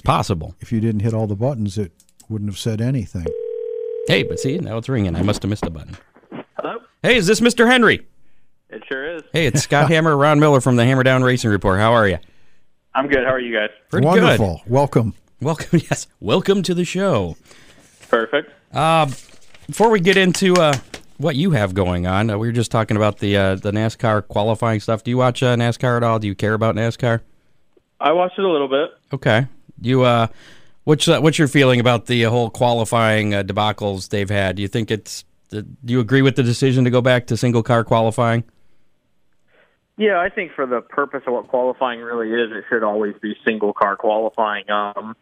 [0.00, 0.54] It's possible.
[0.60, 1.92] if you didn't hit all the buttons, it
[2.30, 3.26] wouldn't have said anything.
[4.08, 5.14] Hey, but see, now it's ringing.
[5.14, 5.94] I must have missed a button.
[6.56, 6.78] Hello?
[7.02, 7.66] Hey, is this Mr.
[7.66, 8.06] Henry?
[8.70, 9.22] It sure is.
[9.34, 11.78] Hey, it's Scott Hammer, Ron Miller from the Hammer Down Racing Report.
[11.78, 12.16] How are you?
[12.94, 13.26] I'm good.
[13.26, 13.68] How are you guys?
[13.90, 14.62] Pretty Wonderful.
[14.66, 15.10] Welcome.
[15.10, 15.44] good.
[15.44, 17.36] Welcome, yes, welcome to the show.
[18.08, 18.50] Perfect.
[19.66, 20.78] Before we get into uh,
[21.18, 24.26] what you have going on, uh, we were just talking about the uh, the NASCAR
[24.26, 25.04] qualifying stuff.
[25.04, 26.18] Do you watch uh, NASCAR at all?
[26.18, 27.20] Do you care about NASCAR?
[28.00, 28.92] I watched it a little bit.
[29.12, 29.46] Okay.
[29.80, 30.28] You uh,
[30.84, 34.56] what's uh, what's your feeling about the whole qualifying uh, debacles they've had?
[34.56, 37.62] Do you think it's do you agree with the decision to go back to single
[37.62, 38.44] car qualifying?
[39.96, 43.36] Yeah, I think for the purpose of what qualifying really is, it should always be
[43.44, 44.70] single car qualifying.
[44.70, 45.14] Um,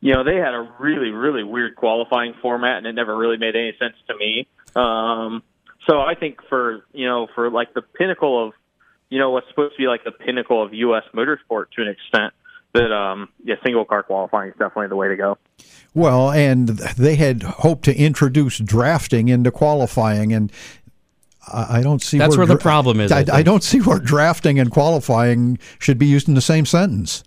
[0.00, 3.56] you know, they had a really, really weird qualifying format, and it never really made
[3.56, 4.46] any sense to me.
[4.76, 5.42] Um,
[5.88, 8.52] so I think for you know, for like the pinnacle of
[9.08, 11.04] you know what's supposed to be like the pinnacle of U.S.
[11.14, 12.34] motorsport to an extent,
[12.76, 15.38] that um, yeah, single car qualifying is definitely the way to go.
[15.94, 20.52] Well, and they had hoped to introduce drafting into qualifying, and
[21.46, 23.80] I I don't see That's where the dra- problem is, I I, I don't see
[23.80, 27.24] where drafting and qualifying should be used in the same sentence.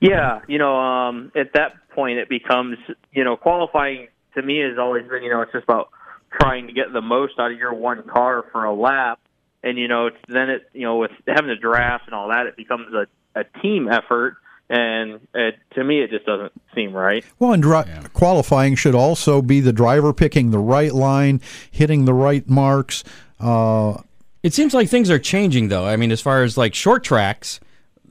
[0.00, 2.76] Yeah, you know, um, at that point it becomes,
[3.12, 5.88] you know, qualifying to me has always been, you know, it's just about
[6.30, 9.20] trying to get the most out of your one car for a lap.
[9.62, 12.46] And you know, it's, then it you know with having the draft and all that,
[12.46, 14.38] it becomes a a team effort.
[14.68, 17.24] And it, to me, it just doesn't seem right.
[17.38, 22.12] Well, and dri- qualifying should also be the driver picking the right line, hitting the
[22.12, 23.04] right marks.
[23.38, 23.98] Uh,
[24.42, 25.86] It seems like things are changing, though.
[25.86, 27.60] I mean, as far as like short tracks,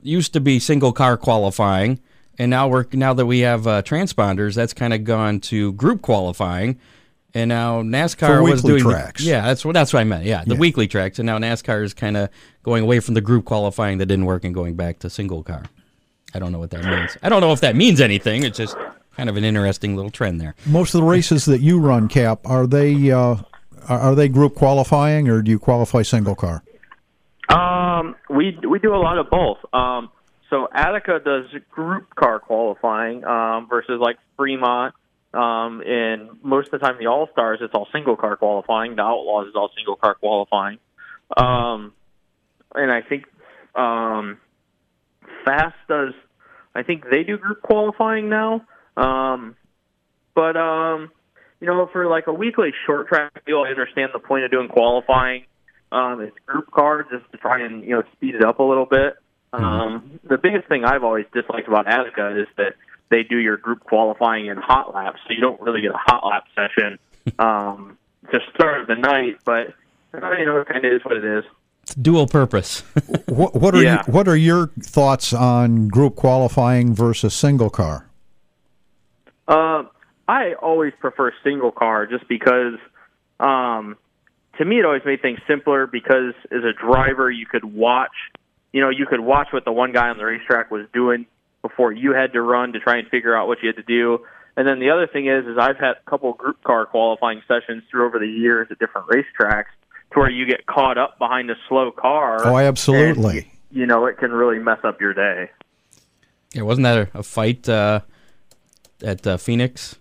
[0.02, 1.98] used to be single car qualifying,
[2.38, 6.00] and now we're now that we have uh, transponders, that's kind of gone to group
[6.00, 6.78] qualifying.
[7.36, 9.22] And now NASCAR was weekly doing the- tracks.
[9.22, 10.24] yeah, that's what that's what I meant.
[10.24, 10.60] Yeah, the Yeah.
[10.60, 12.30] weekly tracks, and now NASCAR is kind of
[12.62, 15.64] going away from the group qualifying that didn't work and going back to single car.
[16.34, 17.16] I don't know what that means.
[17.22, 18.42] I don't know if that means anything.
[18.42, 18.74] It's just
[19.18, 20.54] kind of an interesting little trend there.
[20.66, 23.36] most of the races that you run, Cap, are they uh,
[23.88, 26.62] are are they group qualifying or do you qualify single car?
[27.48, 29.58] Um, we we do a lot of both.
[29.72, 30.08] Um,
[30.50, 34.94] so Attica does group car qualifying um, versus like Fremont.
[35.36, 38.96] Um, and most of the time, the All Stars it's all single car qualifying.
[38.96, 40.78] The Outlaws is all single car qualifying.
[41.36, 41.92] Um,
[42.74, 43.24] and I think
[43.74, 44.38] um,
[45.44, 46.14] Fast does.
[46.74, 48.62] I think they do group qualifying now.
[48.96, 49.56] Um,
[50.34, 51.10] but um,
[51.60, 54.68] you know, for like a weekly short track deal, I understand the point of doing
[54.68, 55.44] qualifying.
[55.92, 58.86] Um, it's group cars just to try and you know speed it up a little
[58.86, 59.14] bit.
[59.52, 62.74] Um, the biggest thing I've always disliked about Attica is that
[63.08, 66.24] they do your group qualifying in hot laps, so you don't really get a hot
[66.26, 66.98] lap session
[67.38, 67.98] um,
[68.32, 69.38] to start the night.
[69.44, 69.74] But
[70.14, 71.44] uh, you know, it kind of is what it is.
[71.84, 72.82] It's dual purpose.
[73.28, 74.02] What, what are Yeah.
[74.06, 78.06] you, what are your thoughts on group qualifying versus single car?
[79.48, 79.84] Uh,
[80.28, 82.74] I always prefer single car just because,
[83.40, 83.96] um,
[84.58, 88.12] to me, it always made things simpler because as a driver, you could watch,
[88.72, 91.26] you know, you could watch what the one guy on the racetrack was doing
[91.66, 94.18] before you had to run to try and figure out what you had to do.
[94.56, 97.82] And then the other thing is, is I've had a couple group car qualifying sessions
[97.90, 99.72] through over the years at different racetracks
[100.12, 102.38] to where you get caught up behind a slow car.
[102.46, 103.38] Oh, absolutely.
[103.38, 105.50] and, you know, it can really mess up your day.
[106.54, 108.00] Yeah, wasn't that a, a fight uh,
[109.02, 109.96] at uh, Phoenix?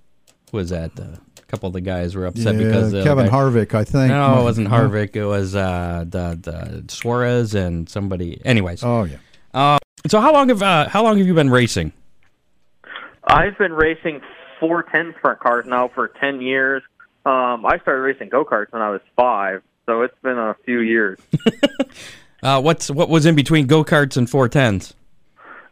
[0.54, 0.92] Was that?
[0.98, 3.84] Uh, a couple of the guys were upset Yeah, because uh, Kevin the- Harvick, I
[3.84, 4.10] think.
[4.10, 5.16] No, it wasn't Harvick.
[5.16, 8.42] It was uh, the, the Suarez and somebody.
[8.46, 9.18] Anyways, Oh yeah.
[10.08, 11.92] So how long have uh, how long have you been racing?
[13.28, 14.22] I've been racing
[14.60, 16.84] four ten sprint cars now for ten years.
[17.26, 20.80] Um, I started racing go karts when I was five, so it's been a few
[20.80, 21.20] years.
[22.44, 24.94] Uh, what's what was in between go karts and four tens?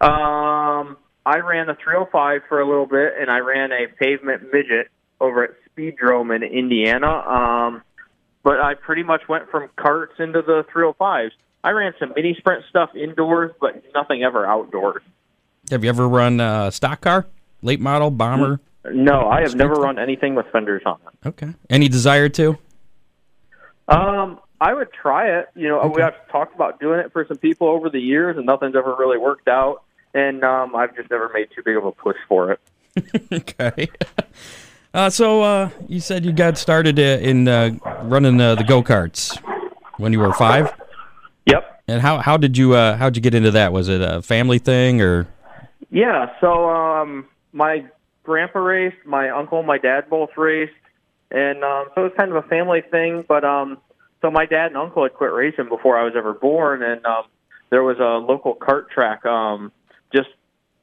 [0.02, 4.90] um, I ran the 305 for a little bit, and I ran a pavement midget
[5.22, 7.08] over at Speedrome in Indiana.
[7.08, 7.84] Um,
[8.42, 11.32] but I pretty much went from karts into the 305s.
[11.64, 15.02] I ran some mini sprint stuff indoors, but nothing ever outdoors.
[15.72, 17.26] Have you ever run uh, stock car,
[17.62, 18.60] late model, bomber?
[18.92, 21.28] No, I have never run anything with fenders on it.
[21.28, 21.54] Okay.
[21.70, 22.58] Any desire to?
[23.88, 25.48] Um, I would try it.
[25.56, 28.46] You know, we have talked about doing it for some people over the years, and
[28.46, 29.84] nothing's ever really worked out.
[30.14, 32.60] And um, I've just never made too big of a push for it.
[33.32, 33.90] Okay.
[34.96, 37.72] Uh, so uh, you said you got started uh, in uh,
[38.04, 39.36] running uh, the go karts
[39.98, 40.72] when you were five.
[41.88, 43.74] And how how did you uh, how'd you get into that?
[43.74, 45.28] Was it a family thing or?
[45.90, 46.34] Yeah.
[46.40, 47.86] So um, my
[48.24, 50.74] grandpa raced, my uncle, my dad both raced,
[51.32, 53.26] and um, so it was kind of a family thing.
[53.28, 53.78] But um,
[54.22, 57.26] so my dad and uncle had quit racing before I was ever born, and um,
[57.70, 59.72] there was a local kart track um,
[60.16, 60.30] just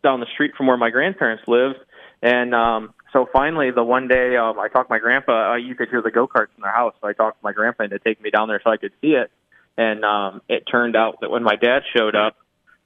[0.02, 1.78] down the street from where my grandparents lived,
[2.22, 5.52] and um, so finally the one day um, I talked to my grandpa.
[5.52, 7.52] Uh, you could hear the go karts in their house, so I talked to my
[7.52, 9.30] grandpa into taking me down there so I could see it.
[9.76, 12.36] And um, it turned out that when my dad showed up,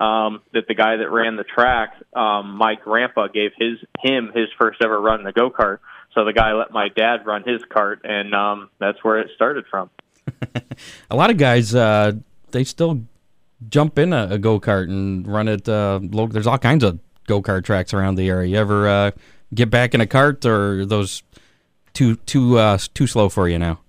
[0.00, 4.48] um, that the guy that ran the track, um, my grandpa gave his him his
[4.58, 5.78] first ever run in the go kart.
[6.14, 9.64] So the guy let my dad run his cart, and um, that's where it started
[9.70, 9.90] from.
[11.10, 12.12] A lot of guys uh,
[12.50, 13.02] they still
[13.68, 15.68] jump in a, a go kart and run it.
[15.68, 18.50] Uh, lo- there's all kinds of go kart tracks around the area.
[18.50, 19.10] You ever uh,
[19.54, 21.22] get back in a cart, or those
[21.92, 23.80] too too uh, too slow for you now?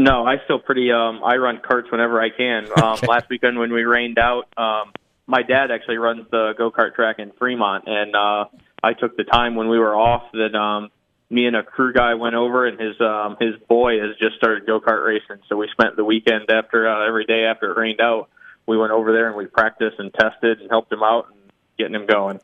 [0.00, 0.90] No, I still pretty.
[0.90, 2.66] Um, I run carts whenever I can.
[2.80, 4.92] Um, Last weekend when we rained out, um,
[5.26, 8.46] my dad actually runs the go kart track in Fremont, and uh,
[8.82, 10.88] I took the time when we were off that um,
[11.28, 14.66] me and a crew guy went over, and his um, his boy has just started
[14.66, 15.42] go kart racing.
[15.50, 18.30] So we spent the weekend after uh, every day after it rained out.
[18.66, 21.94] We went over there and we practiced and tested and helped him out and getting
[21.94, 22.40] him going.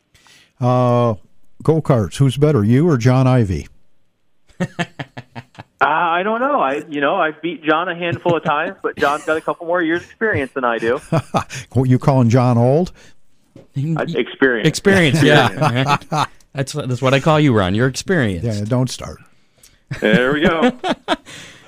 [0.60, 1.14] Uh,
[1.62, 2.16] go karts.
[2.16, 3.68] Who's better, you or John Ivy?
[5.80, 6.58] Uh, I don't know.
[6.60, 9.66] I you know I've beat John a handful of times, but John's got a couple
[9.66, 11.00] more years experience than I do.
[11.72, 12.92] What you calling John old?
[13.76, 14.66] Uh, experience.
[14.66, 15.96] Experience, yeah.
[16.54, 17.74] that's what- that's what I call you, Ron.
[17.74, 18.44] Your experience.
[18.44, 19.18] Yeah, don't start.
[20.00, 20.72] There we go.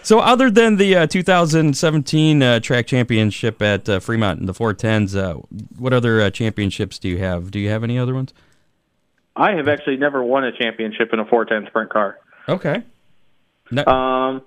[0.02, 5.14] So, other than the uh, 2017 uh, track championship at uh, Fremont in the 410s,
[5.14, 5.34] uh,
[5.78, 7.50] what other uh, championships do you have?
[7.50, 8.32] Do you have any other ones?
[9.36, 12.18] I have actually never won a championship in a 410 sprint car.
[12.48, 12.82] Okay.
[13.70, 14.42] No- Um,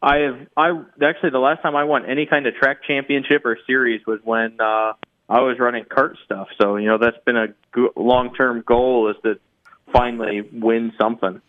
[0.00, 0.38] I have.
[0.56, 0.70] I
[1.02, 4.60] actually the last time I won any kind of track championship or series was when
[4.60, 4.92] uh,
[5.28, 6.48] I was running kart stuff.
[6.60, 9.38] So you know that's been a go- long-term goal is to
[9.92, 11.40] finally win something.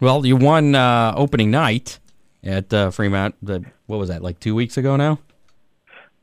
[0.00, 1.98] well, you won uh, opening night
[2.44, 3.34] at uh, Fremont.
[3.42, 5.18] The, what was that, like two weeks ago now?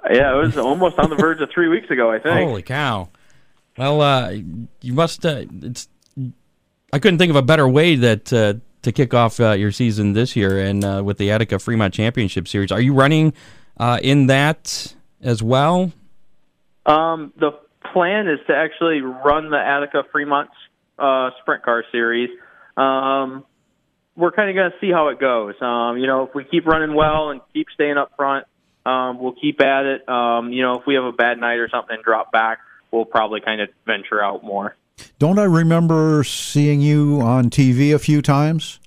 [0.09, 2.11] Yeah, it was almost on the verge of three weeks ago.
[2.11, 2.33] I think.
[2.49, 3.09] Holy cow!
[3.77, 4.29] Well, uh,
[4.81, 5.25] you must.
[5.25, 5.89] Uh, it's.
[6.93, 10.13] I couldn't think of a better way that uh, to kick off uh, your season
[10.13, 12.71] this year, and uh, with the Attica Fremont Championship Series.
[12.71, 13.33] Are you running
[13.77, 15.91] uh, in that as well?
[16.85, 17.51] Um, the
[17.93, 20.49] plan is to actually run the Attica Fremont
[20.97, 22.29] uh, Sprint Car Series.
[22.77, 23.45] Um,
[24.15, 25.55] we're kind of going to see how it goes.
[25.61, 28.45] Um, you know, if we keep running well and keep staying up front,
[28.85, 30.09] um, we'll keep at it.
[30.09, 32.59] Um, you know, if we have a bad night or something and drop back,
[32.91, 34.75] we'll probably kind of venture out more.
[35.19, 38.79] Don't I remember seeing you on TV a few times?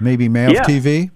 [0.00, 0.62] Maybe MAV Yeah.
[0.64, 1.10] TV?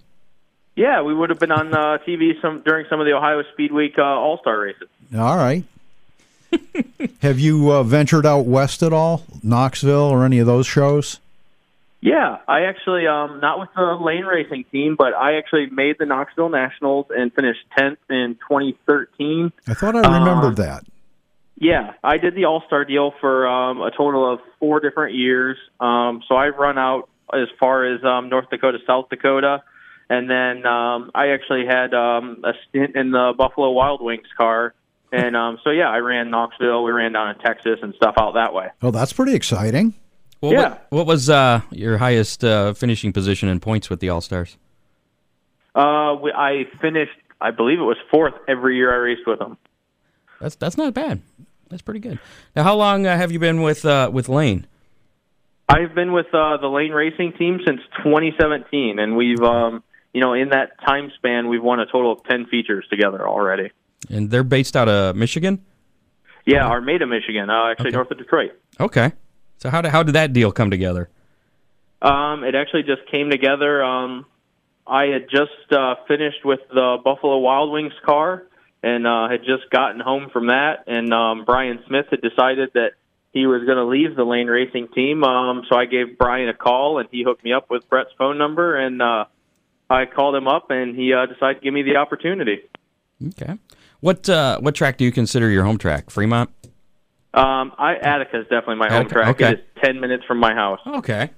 [0.75, 3.73] Yeah, we would have been on uh, TV some during some of the Ohio Speed
[3.73, 4.89] Week uh, All Star races.
[5.17, 5.65] All right.
[7.23, 9.25] Have you uh, ventured out west at all?
[9.43, 11.19] Knoxville or any of those shows?
[12.03, 16.05] Yeah, I actually um not with the lane racing team, but I actually made the
[16.07, 19.51] Knoxville Nationals and finished 10th in 2013.
[19.67, 20.85] I thought I remembered Uh, that.
[21.59, 25.57] Yeah, I did the All Star deal for um, a total of four different years.
[25.81, 29.63] Um, so I run out as far as um, North Dakota, South Dakota,
[30.11, 34.75] and then um, I actually had um, a stint in the Buffalo Wild Wings car.
[35.13, 36.85] And um, so yeah, I ran Knoxville.
[36.85, 38.69] We ran down in Texas and stuff out that way.
[38.83, 39.95] Oh, that's pretty exciting.
[40.43, 40.69] Well, Yeah.
[40.69, 44.59] What, what was uh, your highest uh, finishing position in points with the All Stars?
[45.75, 49.57] Uh, we, I finished, I believe it was fourth every year I raced with them.
[50.41, 51.23] That's that's not bad.
[51.69, 52.19] That's pretty good.
[52.55, 54.67] Now, how long uh, have you been with uh, with Lane?
[55.69, 59.83] I've been with uh, the Lane Racing team since 2017, and we've, um,
[60.15, 63.73] you know, in that time span, we've won a total of 10 features together already.
[64.09, 65.65] And they're based out of Michigan.
[66.45, 67.97] Yeah, Armada, Michigan, uh, actually Okay.
[67.97, 68.53] north of Detroit.
[68.79, 69.11] Okay.
[69.59, 71.09] So how did how did that deal come together?
[72.01, 73.83] Um, it actually just came together.
[73.83, 74.27] Um,
[74.87, 78.45] I had just uh, finished with the Buffalo Wild Wings car
[78.87, 80.85] and uh, had just gotten home from that.
[80.87, 82.91] And um, Brian Smith had decided that
[83.33, 85.25] he was going to leave the Lane Racing team.
[85.25, 88.39] Um, so I gave Brian a call, and he hooked me up with Brett's phone
[88.39, 88.77] number.
[88.77, 89.25] And uh,
[89.91, 92.61] I called him up, and he uh, decided to give me the opportunity.
[93.29, 93.59] Okay.
[94.01, 96.09] What uh, what track do you consider your home track?
[96.09, 96.51] Fremont.
[97.35, 99.29] Um, I Attica is definitely my home track.
[99.31, 99.51] okay.
[99.51, 100.81] It is ten minutes from my house.
[100.87, 101.31] Okay.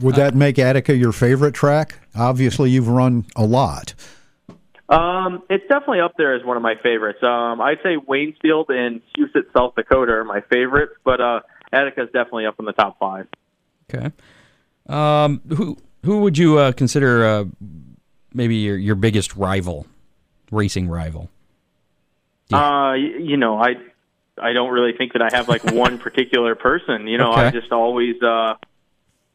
[0.00, 1.98] Would that make Attica your favorite track?
[2.14, 3.94] Obviously, you've run a lot.
[4.88, 7.18] Um, it's definitely up there as one of my favorites.
[7.22, 11.40] Um, I'd say Waynesfield and Huset's, South Dakota are my favorites, but uh,
[11.72, 13.26] Attica's definitely up in the top five.
[13.92, 14.12] Okay.
[14.88, 17.44] Um, who who would you uh, consider uh,
[18.32, 19.86] maybe your your biggest rival,
[20.52, 21.30] racing rival?
[22.52, 23.74] Uh, y- you know, I
[24.40, 27.08] I don't really think that I have like one particular person.
[27.08, 28.54] You know, I just always, uh,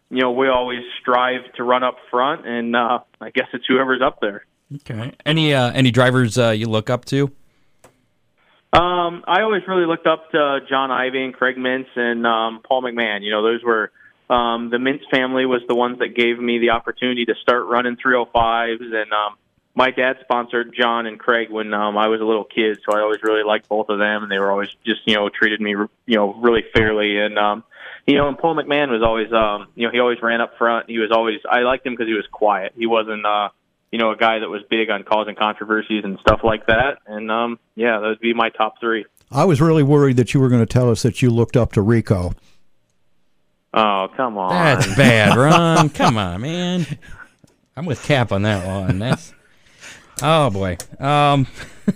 [0.10, 4.02] you know, we always strive to run up front, and uh, I guess it's whoever's
[4.02, 4.46] up there.
[4.76, 5.14] Okay.
[5.26, 7.32] Any uh, any drivers uh, you look up to?
[8.74, 12.82] Um, I always really looked up to John Ivy and Craig Mintz and um, Paul
[12.84, 13.22] McMahon.
[13.22, 13.92] You know, those were
[14.30, 17.98] um, the Mintz family was the ones that gave me the opportunity to start running
[17.98, 19.36] 305s, and um,
[19.76, 23.02] my dad sponsored John and Craig when um, I was a little kid, so I
[23.02, 25.72] always really liked both of them, and they were always just you know treated me
[26.06, 27.66] you know really fairly, and um,
[28.08, 30.90] you know, and Paul McMahon was always um, you know he always ran up front.
[30.90, 32.72] He was always I liked him because he was quiet.
[32.78, 33.26] He wasn't.
[33.26, 33.50] uh
[33.92, 37.00] you know, a guy that was big on causing controversies and stuff like that.
[37.06, 39.06] And um, yeah, those would be my top three.
[39.32, 41.74] I was really worried that you were going to tell us that you looked up
[41.74, 42.34] to Rico.
[43.74, 44.50] Oh, come on.
[44.52, 45.90] That's bad, Ron.
[45.90, 46.86] Come on, man.
[47.76, 49.00] I'm with Cap on that one.
[49.00, 49.34] That's
[50.22, 50.78] oh boy.
[51.00, 51.48] Um,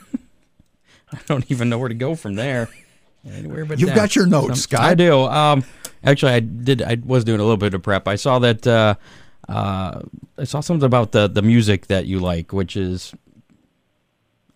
[1.11, 2.69] I don't even know where to go from there.
[3.25, 3.97] Anywhere but You've down.
[3.97, 4.81] got your notes, Scott.
[4.81, 5.23] I do.
[5.23, 5.63] Um,
[6.03, 6.81] actually, I did.
[6.81, 8.07] I was doing a little bit of prep.
[8.07, 8.65] I saw that.
[8.65, 8.95] Uh,
[9.47, 10.01] uh,
[10.37, 13.13] I saw something about the the music that you like, which is,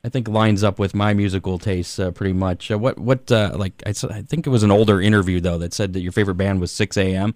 [0.04, 2.72] I think, lines up with my musical tastes uh, pretty much.
[2.72, 5.74] Uh, what what uh, like I, I think it was an older interview though that
[5.74, 7.36] said that your favorite band was Sixx:A.M.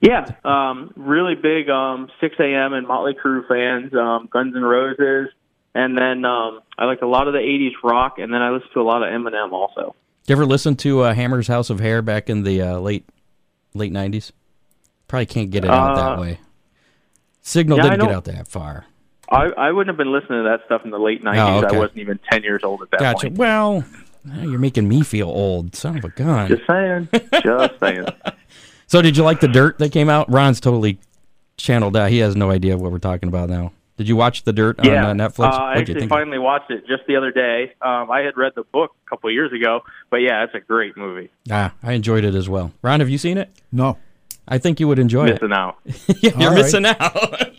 [0.00, 2.72] Yeah, um, really big um, Sixx:A.M.
[2.72, 5.28] and Motley Crue fans, um, Guns N' Roses,
[5.74, 8.68] and then um, I like a lot of the 80s rock, and then I listen
[8.74, 9.94] to a lot of Eminem also.
[10.24, 13.08] Did you ever listen to uh, Hammer's House of Hair back in the uh, late
[13.74, 14.32] late nineties?
[15.12, 16.38] Probably can't get it out that Uh, way.
[17.42, 18.86] Signal Yeah, didn't get out that far.
[19.30, 21.36] I, I wouldn't have been listening to that stuff in the late 90s.
[21.36, 21.76] Oh, okay.
[21.76, 23.26] I wasn't even 10 years old at that Gotcha.
[23.26, 23.36] point.
[23.36, 23.84] Well,
[24.40, 25.76] you're making me feel old.
[25.76, 26.48] Son of a gun.
[26.48, 27.10] Just saying.
[27.42, 28.06] Just saying.
[28.86, 30.30] So, did you like the Dirt that came out?
[30.32, 30.98] Ron's totally
[31.58, 32.08] channeled out.
[32.10, 33.72] He has no idea what we're talking about now.
[33.98, 35.52] Did you watch the Dirt Yeah, on uh, Netflix?
[35.52, 36.10] Uh, I What'd you actually think?
[36.10, 37.74] finally watched it just the other day.
[37.82, 40.60] Um, I had read the book a couple of years ago, but yeah, it's a
[40.60, 41.28] great movie.
[41.50, 42.72] ah, I enjoyed it as well.
[42.80, 43.50] Ron, have you seen it?
[43.70, 43.98] No.
[44.48, 45.40] I think you would enjoy it.
[45.42, 45.78] Missing out.
[46.20, 46.62] yeah, you're All right.
[46.62, 47.50] missing out.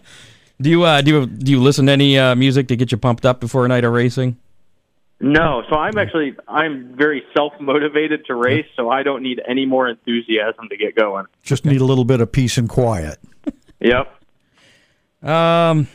[0.60, 2.98] do you uh, do you do you listen to any uh, music to get you
[2.98, 4.36] pumped up before a night of racing?
[5.20, 9.66] No, so I'm actually I'm very self motivated to race, so I don't need any
[9.66, 11.26] more enthusiasm to get going.
[11.42, 13.18] Just need a little bit of peace and quiet.
[13.80, 14.12] Yep.
[15.22, 15.86] Um,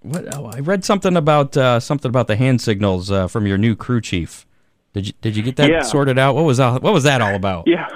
[0.00, 0.36] what?
[0.36, 3.74] Oh, I read something about uh, something about the hand signals uh, from your new
[3.74, 4.46] crew chief.
[4.92, 5.80] Did you did you get that Yeah.
[5.82, 6.34] sorted out?
[6.34, 7.64] What was that, what was that all about?
[7.66, 7.86] Yeah.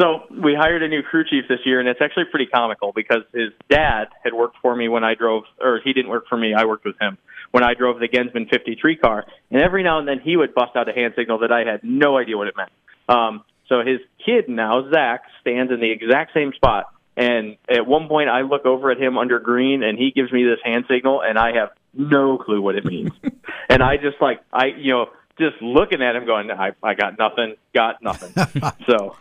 [0.00, 3.22] So we hired a new crew chief this year, and it's actually pretty comical because
[3.32, 6.54] his dad had worked for me when I drove, or he didn't work for me.
[6.54, 7.16] I worked with him
[7.52, 10.74] when I drove the Gensman 53 car, and every now and then he would bust
[10.74, 12.70] out a hand signal that I had no idea what it meant.
[13.08, 16.86] Um, so his kid now, Zach, stands in the exact same spot,
[17.16, 20.42] and at one point I look over at him under green, and he gives me
[20.44, 23.10] this hand signal, and I have no clue what it means,
[23.68, 25.06] and I just like I you know
[25.38, 28.32] just looking at him going I I got nothing, got nothing.
[28.86, 29.16] so.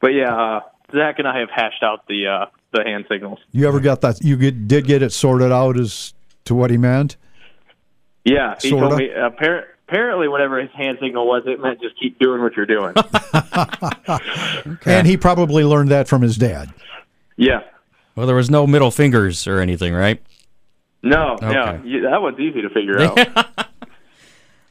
[0.00, 0.60] But yeah, uh,
[0.92, 3.38] Zach and I have hashed out the uh, the hand signals.
[3.52, 4.22] You ever got that?
[4.24, 6.14] You get, did get it sorted out as
[6.46, 7.16] to what he meant?
[8.24, 8.88] Yeah, he Sorta.
[8.88, 12.54] told me appar- apparently whatever his hand signal was, it meant just keep doing what
[12.56, 12.94] you're doing.
[14.86, 16.72] And he probably learned that from his dad.
[17.36, 17.60] yeah.
[18.16, 20.20] Well, there was no middle fingers or anything, right?
[21.02, 21.50] No, Okay.
[21.52, 23.69] yeah, you, that one's easy to figure out.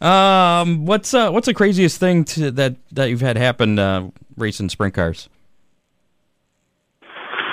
[0.01, 4.69] Um, what's uh, what's the craziest thing to, that that you've had happen uh, racing
[4.69, 5.27] sprint cars?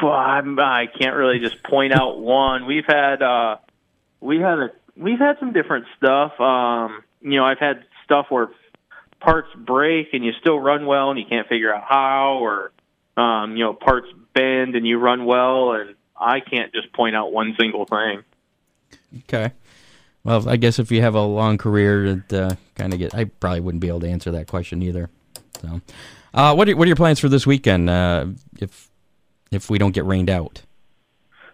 [0.03, 2.67] Well, I'm, I can't really just point out one.
[2.67, 3.57] We've had uh,
[4.21, 6.39] we had a we've had some different stuff.
[6.41, 8.49] Um, you know, I've had stuff where
[9.21, 12.71] parts break and you still run well and you can't figure out how, or
[13.17, 17.33] um, you know, parts bend and you run well, and I can't just point out
[17.33, 18.23] one single thing.
[19.21, 19.53] Okay.
[20.27, 23.15] Well, I guess if you have a long career, it uh, kind of get.
[23.15, 25.09] I probably wouldn't be able to answer that question either.
[25.63, 25.81] So,
[26.35, 27.89] uh, what are, what are your plans for this weekend?
[27.89, 28.27] Uh,
[28.59, 28.91] if
[29.53, 30.63] if we don't get rained out,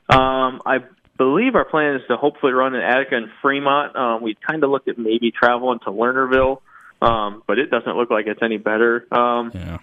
[0.09, 0.79] Um, I
[1.19, 3.95] believe our plan is to hopefully run in Attica and Fremont.
[3.95, 6.63] Um, we kind of looked at maybe traveling to Lernerville,
[7.03, 9.07] um, but it doesn't look like it's any better.
[9.13, 9.79] Um, yeah.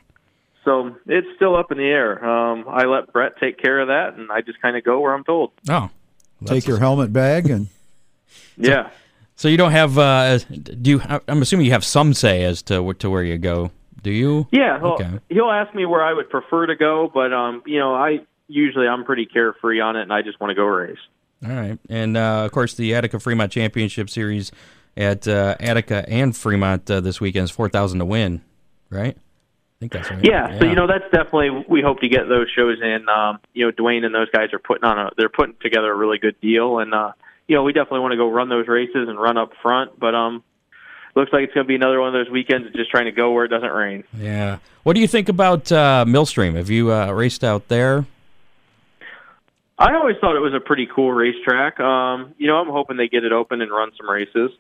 [0.66, 2.26] So it's still up in the air.
[2.26, 5.14] Um, I let Brett take care of that, and I just kind of go where
[5.14, 5.52] I'm told.
[5.70, 5.92] Oh,
[6.46, 7.68] Take your helmet bag and
[8.60, 8.90] Yeah.
[9.36, 9.98] So you don't have?
[9.98, 11.02] Uh, do you?
[11.28, 13.72] I'm assuming you have some say as to to where you go.
[14.04, 14.48] Do you?
[14.52, 15.10] Yeah, he'll, Okay.
[15.30, 18.88] he'll ask me where I would prefer to go, but um, you know, I usually
[18.88, 20.98] I'm pretty carefree on it, and I just want to go race.
[21.46, 24.52] All right, and uh, of course the Attica Fremont Championship Series
[24.98, 28.42] at uh, Attica and Fremont uh, this weekend is four thousand to win,
[28.90, 29.16] right?
[29.18, 30.20] I think that's right.
[30.24, 33.08] Yeah, so you know that's definitely we hope to get those shows in.
[33.08, 35.96] Um, you know, Dwayne and those guys are putting on a they're putting together a
[35.96, 37.12] really good deal, and uh,
[37.50, 40.00] you know we definitely want to go run those races and run up front.
[40.00, 40.44] But um,
[41.16, 43.12] looks like it's going to be another one of those weekends of just trying to
[43.12, 44.04] go where it doesn't rain.
[44.18, 44.60] Yeah.
[44.84, 46.56] What do you think about uh, Millstream?
[46.56, 48.06] Have you uh, raced out there?
[49.78, 51.80] I always thought it was a pretty cool racetrack.
[51.80, 54.52] Um, you know, I'm hoping they get it open and run some races.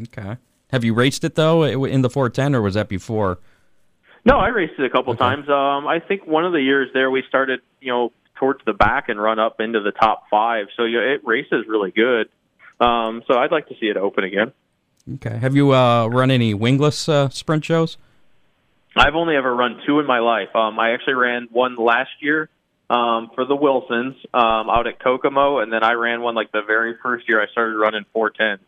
[0.00, 0.36] Okay.
[0.70, 3.38] Have you raced it though in the 410, or was that before?
[4.24, 5.18] No, I raced it a couple Okay.
[5.18, 5.48] times.
[5.48, 9.08] Um, I think one of the years there we started, you know, towards the back
[9.08, 10.66] and run up into the top five.
[10.76, 12.28] So you know, it races really good.
[12.80, 14.52] Um, so I'd like to see it open again.
[15.14, 15.36] Okay.
[15.36, 17.98] Have you uh, run any wingless uh, sprint shows?
[18.96, 20.48] I've only ever run two in my life.
[20.56, 22.48] Um, I actually ran one last year
[22.88, 26.62] um, for the Wilsons um, out at Kokomo, and then I ran one like the
[26.66, 28.58] very first year I started running 410s.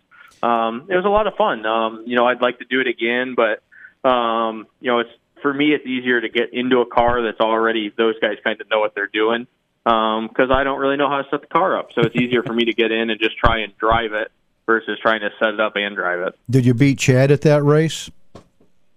[0.42, 1.66] Um, it was a lot of fun.
[1.66, 3.62] Um, you know, I'd like to do it again, but
[4.08, 5.10] um, you know, it's
[5.40, 8.70] for me, it's easier to get into a car that's already those guys kind of
[8.70, 9.46] know what they're doing
[9.84, 11.92] because I don't really know how to set the car up.
[11.92, 14.30] So it's easier for me to get in and just try and drive it
[14.66, 16.34] versus trying to set it up and drive it.
[16.48, 18.10] did you beat Chad at that race?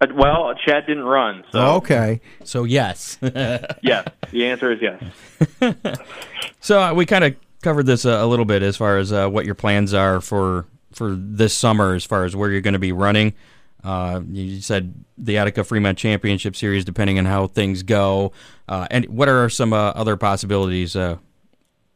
[0.01, 2.21] Uh, well, Chad didn't run, so Okay.
[2.43, 3.17] So yes.
[3.21, 5.97] yes, the answer is yes.
[6.59, 9.27] so uh, we kind of covered this uh, a little bit as far as uh,
[9.27, 12.79] what your plans are for for this summer, as far as where you're going to
[12.79, 13.33] be running.
[13.85, 18.31] Uh, you said the Attica Fremont Championship Series, depending on how things go.
[18.67, 21.17] Uh, and what are some uh, other possibilities uh,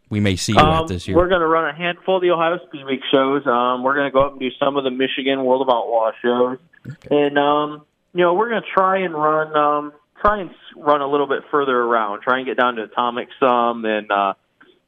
[0.09, 1.17] we may see Um, this year?
[1.17, 3.45] We're going to run a handful of the Ohio Speed Week shows.
[3.47, 6.11] Um, we're going to go up and do some of the Michigan World of Outlaw
[6.21, 6.59] shows,
[7.09, 11.07] and um, you know we're going to try and run um, try and run a
[11.07, 12.21] little bit further around.
[12.21, 14.33] Try and get down to Atomic some, and uh,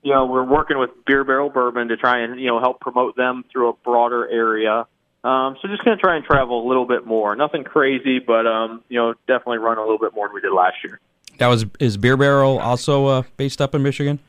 [0.04, 3.16] you know, we're working with Beer Barrel Bourbon to try and you know help promote
[3.16, 4.86] them through a broader area.
[5.24, 7.36] Um, so just going to try and travel a little bit more.
[7.36, 10.51] Nothing crazy, but um, you know, definitely run a little bit more than we did
[10.51, 10.99] last year.
[11.38, 14.19] That was is Beer Barrel also uh, based up in Michigan?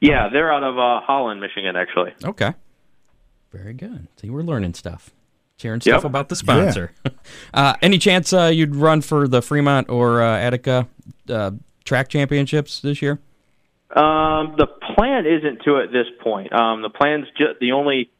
[0.00, 2.12] Yeah, they're out of uh, Holland, Michigan, actually.
[2.24, 2.52] Okay.
[3.52, 4.08] Very good.
[4.16, 5.10] See, we're learning stuff,
[5.58, 6.04] sharing stuff Yep.
[6.04, 6.92] about the sponsor.
[7.54, 10.86] uh, any chance uh, you'd run for the Fremont or uh, Attica
[11.30, 11.52] uh,
[11.84, 13.18] track championships this year?
[13.94, 14.66] Um, the
[14.96, 16.52] plan isn't to at this point.
[16.52, 18.10] Um, the plan's just the only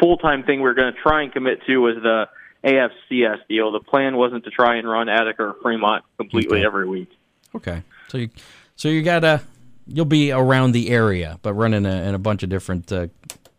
[0.00, 2.26] full time thing we're going to try and commit to was the
[2.64, 3.72] AFCS deal.
[3.72, 6.66] The plan wasn't to try and run Attica or Fremont completely Okay.
[6.66, 7.10] every week.
[7.54, 7.82] Okay.
[8.08, 8.30] So you,
[8.76, 9.42] so you gotta,
[9.86, 13.06] you'll be around the area, but running a, in a bunch of different uh,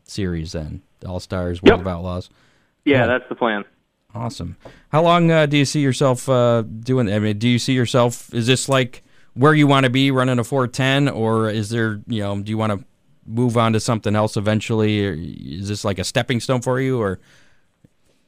[0.03, 0.81] series then.
[1.05, 1.81] All Stars, World Yep.
[1.81, 2.29] of Outlaws.
[2.85, 3.07] Yeah, Cool.
[3.07, 3.65] that's the plan.
[4.15, 4.57] Awesome.
[4.91, 7.11] How long uh, do you see yourself uh, doing?
[7.11, 8.33] I mean, do you see yourself?
[8.33, 9.03] Is this like
[9.35, 12.57] where you want to be running a 410, or is there, you know, do you
[12.57, 12.85] want to
[13.28, 15.05] move on to something else eventually?
[15.05, 17.19] Or is this like a stepping stone for you, or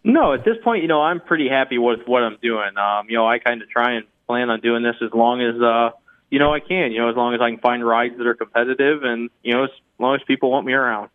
[0.03, 2.77] No, at this point, you know, I'm pretty happy with what I'm doing.
[2.77, 5.59] Um, you know, I kind of try and plan on doing this as long as,
[5.61, 5.91] uh,
[6.29, 6.91] you know, I can.
[6.91, 9.63] You know, as long as I can find rides that are competitive, and you know,
[9.63, 11.09] as long as people want me around.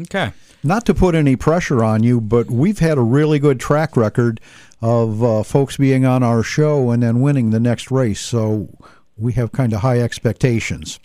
[0.00, 0.32] okay?
[0.64, 4.40] Not to put any pressure on you, but we've had a really good track record
[4.82, 8.20] of uh, folks being on our show and then winning the next race.
[8.20, 8.68] So
[9.16, 10.98] we have kind of high expectations,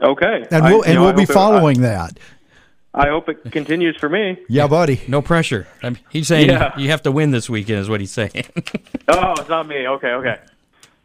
[0.00, 2.18] Okay, and we'll you and know, we'll be hope it- following that.
[2.94, 4.38] I, I hope it continues for me.
[4.48, 5.00] Yeah, buddy.
[5.08, 5.66] No pressure.
[5.82, 6.76] I mean, he's saying Yeah.
[6.78, 8.32] you have to win this weekend, is what he's saying.
[9.10, 9.86] Oh, it's not me.
[9.88, 10.36] Okay, okay.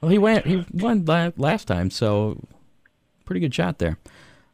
[0.01, 0.45] well, he went.
[0.45, 1.05] He won
[1.37, 2.37] last time, so
[3.25, 3.97] pretty good shot there.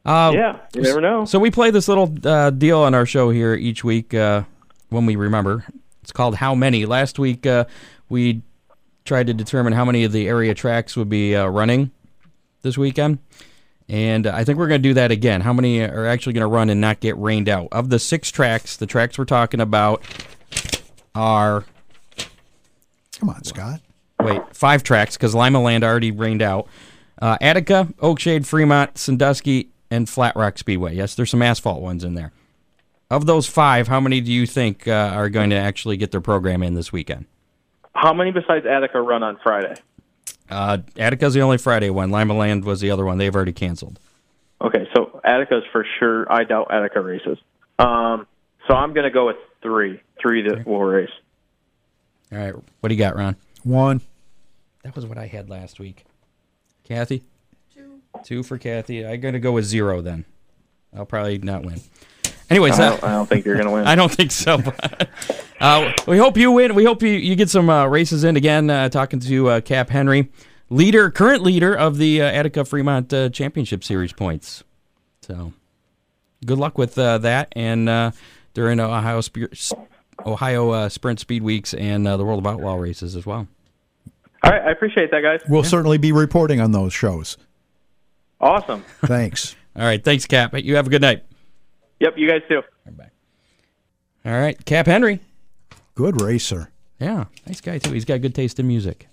[0.04, 1.24] Uh, yeah, you never know.
[1.24, 4.44] So we play this little uh, deal on our show here each week uh,
[4.88, 5.64] when we remember.
[6.02, 6.86] It's called How Many.
[6.86, 7.64] Last week uh,
[8.08, 8.42] we
[9.04, 11.90] tried to determine how many of the area tracks would be uh, running
[12.62, 13.18] this weekend.
[13.90, 15.40] And I think we're going to do that again.
[15.40, 17.66] How many are actually going to run and not get rained out?
[17.72, 20.04] Of the six tracks, the tracks we're talking about
[21.12, 21.64] are
[23.18, 23.80] Come on, Scott.
[24.22, 26.68] wait, five tracks because Limaland already rained out.
[27.20, 30.94] Uh, Attica, Oakshade, Fremont, Sandusky, and Flat Rock Speedway.
[30.94, 32.32] Yes, there's some asphalt ones in there.
[33.10, 36.20] Of those five, how many do you think uh, are going to actually get their
[36.20, 37.26] program in this weekend?
[37.92, 39.74] How many besides Attica run on Friday?
[40.50, 42.10] Uh, Attica's the only Friday one.
[42.10, 43.18] Limaland was the other one.
[43.18, 43.98] They've already canceled.
[44.60, 46.30] Okay, so Attica's for sure.
[46.30, 47.38] I doubt Attica races.
[47.78, 48.26] Um,
[48.68, 50.00] so I'm going to go with three.
[50.20, 51.10] Three that will race.
[52.32, 53.36] All right, what do you got, Ron?
[53.62, 54.00] One.
[54.82, 56.04] That was what I had last week.
[56.84, 57.22] Kathy?
[57.74, 58.00] Two.
[58.24, 59.06] Two for Kathy.
[59.06, 60.24] I'm going to go with zero then.
[60.96, 61.80] I'll probably not win.
[62.50, 63.86] Anyways, I uh, don't, I don't think you're going to win.
[63.86, 64.58] I don't think so.
[64.58, 65.08] But,
[65.60, 66.74] uh, we hope you win.
[66.74, 68.68] We hope you, you get some uh, races in again.
[68.68, 70.30] Uh, talking to uh, Cap Henry,
[70.68, 74.64] leader, current leader of the uh, Attica Fremont uh, Championship Series points.
[75.22, 75.52] So,
[76.44, 78.10] good luck with uh, that and uh,
[78.52, 79.54] during Ohio Spe-
[80.26, 83.46] Ohio uh, Sprint Speed Weeks and uh, the World of Outlaw races as well.
[84.42, 85.42] All right, I appreciate that, guys.
[85.48, 87.36] We'll certainly be reporting on those shows.
[88.40, 88.84] Awesome.
[89.04, 89.54] Thanks.
[89.76, 90.54] All right, thanks, Cap.
[90.58, 91.24] You have a good night.
[92.00, 92.62] Yep, you guys too.
[94.24, 95.20] All right, Cap Henry.
[95.94, 97.92] Good racer, Yeah, nice guy too.
[97.92, 99.06] He's got good taste in music.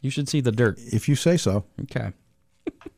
[0.00, 0.78] You should see the dirt.
[0.78, 1.64] if you say so.
[1.82, 2.12] Okay.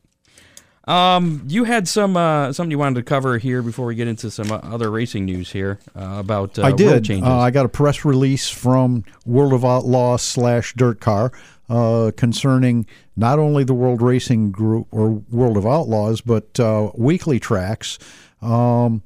[0.84, 4.30] um, you had some uh, something you wanted to cover here before we get into
[4.30, 7.04] some uh, other racing news here uh, about uh, I rule did.
[7.04, 7.28] changes.
[7.28, 11.32] Uh, I got a press release from World of Outlaws slash Dirt Car
[11.68, 17.38] uh, concerning not only the World Racing Group or World of Outlaws, but uh, weekly
[17.40, 17.98] tracks.
[18.40, 19.02] Um,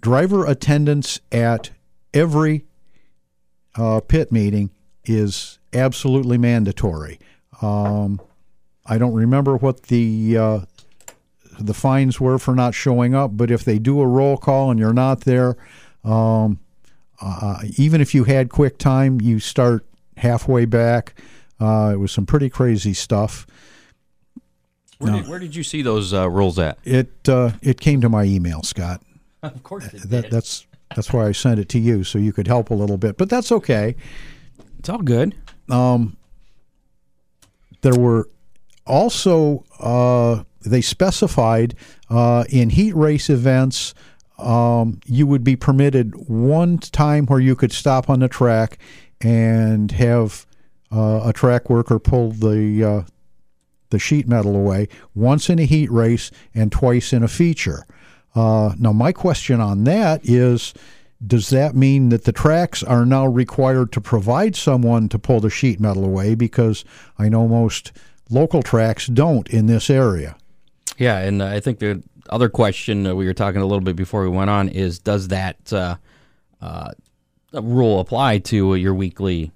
[0.00, 1.70] driver attendance at
[2.14, 2.64] every
[3.76, 4.70] uh, pit meeting
[5.04, 7.18] is absolutely mandatory.
[7.62, 8.20] Um,
[8.86, 10.60] I don't remember what the uh,
[11.58, 14.78] the fines were for not showing up, but if they do a roll call and
[14.78, 15.56] you're not there,
[16.04, 16.60] um,
[17.20, 19.84] uh, even if you had quick time, you start
[20.16, 21.20] halfway back.
[21.60, 23.46] Uh, it was some pretty crazy stuff.
[24.98, 26.78] where, did, where did you see those uh, rules at?
[26.84, 29.02] It uh, it came to my email, Scott.
[29.42, 30.66] Of course, it That that's
[30.96, 33.16] that's why I sent it to you so you could help a little bit.
[33.16, 33.94] But that's okay.
[34.78, 35.34] it's all good.
[37.82, 38.28] there were
[38.86, 41.74] also uh, they specified
[42.10, 43.94] uh, in heat race events
[44.38, 48.78] um, you would be permitted one time where you could stop on the track
[49.20, 50.46] and have
[50.92, 53.02] uh, a track worker pull the uh,
[53.90, 57.84] the sheet metal away once in a heat race and twice in a feature.
[58.38, 60.72] Uh, now, my question on that is
[61.26, 65.50] does that mean that the tracks are now required to provide someone to pull the
[65.50, 66.36] sheet metal away?
[66.36, 66.84] Because
[67.18, 67.90] I know most
[68.30, 70.36] local tracks don't in this area.
[70.98, 73.96] Yeah, and uh, I think the other question uh, we were talking a little bit
[73.96, 75.96] before we went on is does that uh,
[76.60, 76.92] uh,
[77.52, 79.50] rule apply to your weekly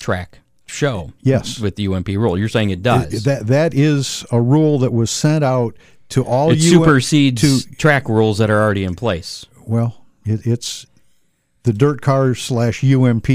[0.00, 1.12] track show?
[1.22, 1.60] Yes.
[1.60, 2.36] With the UMP rule.
[2.36, 3.22] You're saying it does.
[3.22, 5.76] That that is a rule that was sent out
[6.10, 9.46] to all it you supersedes to track rules that are already in place.
[9.66, 10.86] well, it, it's
[11.64, 13.28] the dirt car slash UMP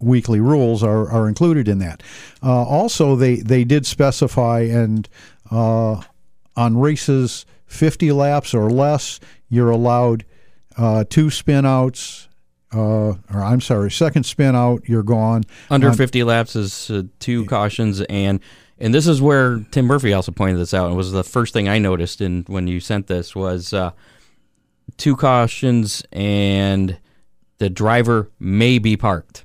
[0.00, 2.02] weekly rules are, are included in that.
[2.42, 5.08] Uh, also, they they did specify and
[5.50, 6.00] uh,
[6.56, 10.24] on races 50 laps or less, you're allowed
[10.76, 12.28] uh, two spin outs.
[12.70, 15.44] Uh, or I'm sorry, second spin out, you're gone.
[15.70, 18.40] Under On- 50 laps is uh, two cautions, and
[18.80, 20.86] and this is where Tim Murphy also pointed this out.
[20.88, 23.90] and was the first thing I noticed in when you sent this was uh,
[24.96, 26.98] two cautions and
[27.58, 29.44] the driver may be parked.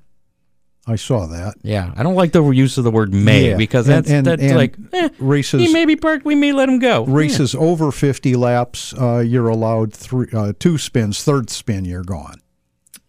[0.85, 1.53] I saw that.
[1.63, 4.41] Yeah, I don't like the use of the word "may" Yeah, because that's and- that's
[4.43, 6.25] and like eh, races- He may be parked.
[6.25, 7.05] We may let him go.
[7.05, 11.23] Races over 50 laps, uh, you're allowed three, uh, two spins.
[11.23, 12.41] Third spin, you're gone.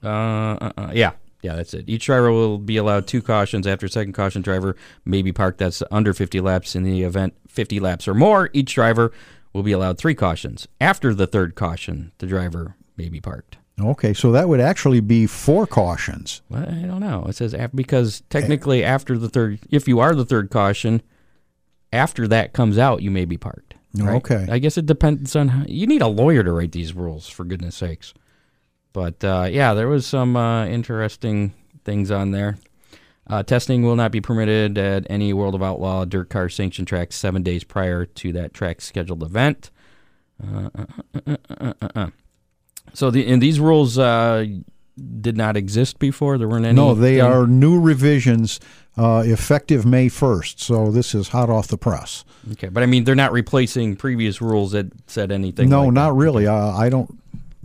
[0.04, 1.12] Uh, uh, uh, yeah,
[1.44, 1.84] yeah, that's it.
[1.86, 3.66] Each driver will be allowed two cautions.
[3.66, 5.58] After second caution, driver may be parked.
[5.58, 6.74] That's under 50 laps.
[6.74, 9.12] In the event 50 laps or more, each driver
[9.52, 10.66] will be allowed three cautions.
[10.80, 13.58] After the third caution, the driver may be parked.
[13.78, 16.40] Okay, so that would actually be four cautions.
[16.48, 17.26] Well, I don't know.
[17.28, 21.02] It says because technically after the third, if you are the third caution,
[21.92, 23.74] after that comes out, you may be parked.
[23.94, 24.14] right?
[24.16, 24.46] Okay.
[24.48, 27.44] I guess it depends on how, you need a lawyer to write these rules for
[27.44, 28.14] goodness sakes.
[28.94, 31.52] But uh, yeah, there was some uh, interesting
[31.84, 32.56] things on there.
[33.26, 37.16] Uh, testing will not be permitted at any World of Outlaw dirt car sanction tracks
[37.16, 39.70] seven days prior to that track's scheduled event.
[40.42, 40.84] Uh, uh,
[41.26, 42.06] uh, uh, uh, uh.
[42.92, 44.46] So the and these rules uh,
[45.20, 46.38] did not exist before.
[46.38, 46.76] There weren't any.
[46.76, 48.60] No, they thing- are new revisions
[48.96, 50.60] uh, effective May 1st.
[50.60, 52.24] So this is hot off the press.
[52.52, 55.68] okay, but I mean they're not replacing previous rules that said anything.
[55.68, 56.14] no, like not that.
[56.14, 56.46] really.
[56.46, 57.18] Uh, I don't.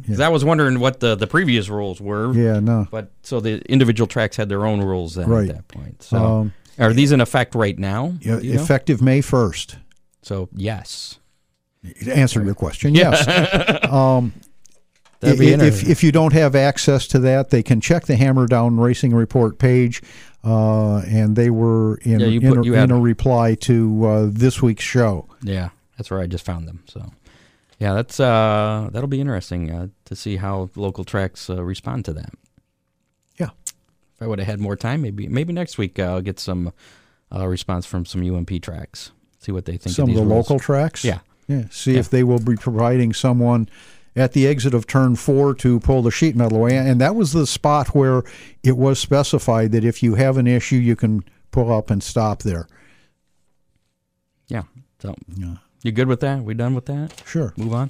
[0.08, 2.34] 'Cause I was wondering what the the previous rules were.
[2.34, 2.88] Yeah, no.
[2.92, 5.50] But so the individual tracks had their own rules then Right.
[5.50, 6.02] at that point.
[6.04, 8.14] So Um, are these in effect right now?
[8.22, 8.62] Yeah, you know?
[8.62, 9.76] effective May 1st.
[10.22, 11.18] So yes,
[12.04, 13.26] To answer your question, yes.
[13.92, 14.34] um,
[15.22, 18.48] That'd be if, if you don't have access to that, they can check the Hammer
[18.48, 20.02] Down Racing Report page,
[20.46, 24.62] uh, and they were in, Yeah, you in, a, in a reply to uh, this
[24.62, 25.28] week's show.
[25.44, 26.84] yeah, that's where I just found them.
[26.88, 27.12] So
[27.80, 32.14] yeah, that's uh that'll be interesting uh, to see how local tracks uh, respond to
[32.14, 32.34] that.
[33.38, 33.50] Yeah.
[34.16, 36.72] If I would have had more time, maybe maybe next week uh, I'll get some
[37.34, 39.12] uh, response from some UMP tracks.
[39.40, 39.96] See what they think.
[39.96, 40.50] Some of, of the rules.
[40.50, 41.04] local tracks.
[41.06, 41.20] Yeah.
[41.48, 41.64] Yeah.
[41.72, 42.00] See Yeah.
[42.00, 43.70] if they will be providing someone
[44.16, 46.76] at the exit of turn four to pull the sheet metal away.
[46.76, 48.24] And that was the spot where
[48.64, 52.42] it was specified that if you have an issue, you can pull up and stop
[52.44, 52.68] there.
[54.50, 54.64] Yeah.
[55.00, 55.56] So Yeah.
[55.84, 56.44] You good with that?
[56.44, 57.22] We done with that?
[57.26, 57.54] Sure.
[57.58, 57.90] Move on.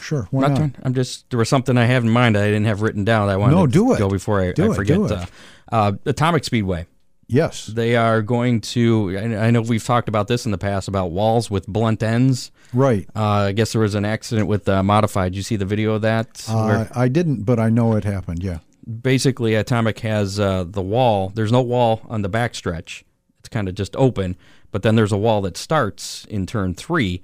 [0.00, 0.26] Sure.
[0.30, 0.70] Why not?
[0.82, 3.28] I'm just there was something I have in mind I didn't have written down.
[3.28, 3.98] I wanted No, to do it.
[3.98, 4.96] go before I, Do I it, forget.
[4.96, 5.04] do.
[5.14, 5.26] Uh,
[5.70, 6.86] uh, Atomic Speedway.
[7.28, 7.66] Yes.
[7.66, 9.16] They are going to.
[9.38, 12.50] I know we've talked about this in the past about walls with blunt ends.
[12.74, 13.08] Right.
[13.14, 15.32] Uh, I guess there was an accident with uh, modified.
[15.32, 16.44] Did you see the video of that?
[16.48, 18.42] Uh, I didn't, but I know it happened.
[18.42, 18.58] Yeah.
[19.00, 21.30] basically, Atomic has uh, the wall.
[21.34, 23.02] There's no wall on the backstretch.
[23.38, 24.36] It's kind of just open,
[24.72, 27.22] but then there's a wall that starts in turn three,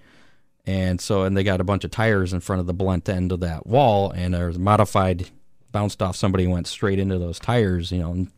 [0.64, 3.32] and so and they got a bunch of tires in front of the blunt end
[3.32, 5.28] of that wall, and there's modified
[5.72, 7.90] bounced off somebody went straight into those tires.
[7.90, 8.30] You know, and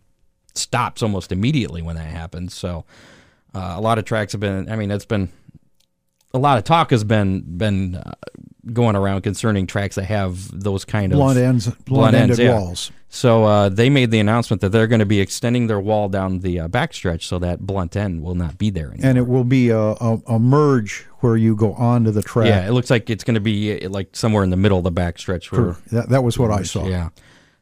[0.54, 2.54] stops almost immediately when that happens.
[2.54, 2.84] So
[3.54, 4.70] uh, a lot of tracks have been.
[4.70, 5.30] I mean, it's been
[6.32, 8.14] a lot of talk has been been uh,
[8.72, 12.52] going around concerning tracks that have those kind of Blunt ends, blunt, blunt ends, ended
[12.52, 12.58] yeah.
[12.58, 12.92] walls.
[13.12, 16.40] So uh, they made the announcement that they're going to be extending their wall down
[16.40, 19.08] the uh, backstretch so that blunt end will not be there anymore.
[19.08, 22.46] And it will be a, a, a merge where you go onto the track.
[22.46, 24.84] yeah, it looks like it's going to be uh, like somewhere in the middle of
[24.84, 25.50] the backstretch.
[25.50, 26.86] Where, That, that was what I saw.
[26.86, 27.08] Yeah.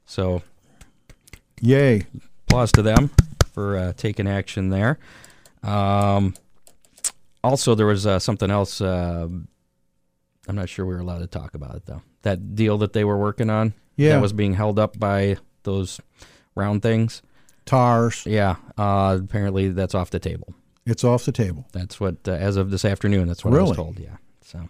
[0.04, 0.42] So
[1.62, 2.06] Yay.
[2.46, 3.10] applause to them
[3.54, 4.98] for uh, taking action there.
[5.62, 6.34] Um,
[7.44, 8.80] also, there was uh, something else.
[8.80, 9.28] Uh,
[10.48, 12.02] I'm not sure we were allowed to talk about it though.
[12.22, 14.10] That deal that they were working on, Yeah.
[14.14, 16.00] that was being held up by those
[16.54, 17.22] round things.
[17.66, 18.24] Tars.
[18.26, 20.54] Yeah, uh, apparently that's off the table.
[20.86, 21.66] It's off the table.
[21.72, 23.98] That's what, uh, as of this afternoon, that's what I was told.
[24.00, 24.16] Yeah.
[24.42, 24.68] So,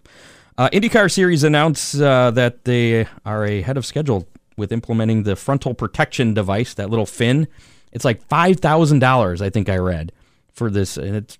[0.58, 5.74] uh, IndyCar Series announced uh, that they are ahead of schedule with implementing the frontal
[5.74, 7.46] protection device, that little fin.
[7.92, 10.10] It's like five thousand dollars, I think I read,
[10.52, 11.38] for this, and it's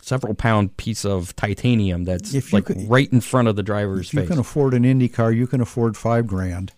[0.00, 4.08] several pound piece of titanium that's If like could- right in front of the driver's
[4.08, 4.28] If you face.
[4.30, 6.72] can afford an Indy car, you can afford five grand.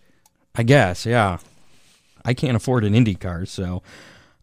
[0.55, 1.39] I guess, yeah.
[2.25, 3.83] I can't afford an Indy car, so.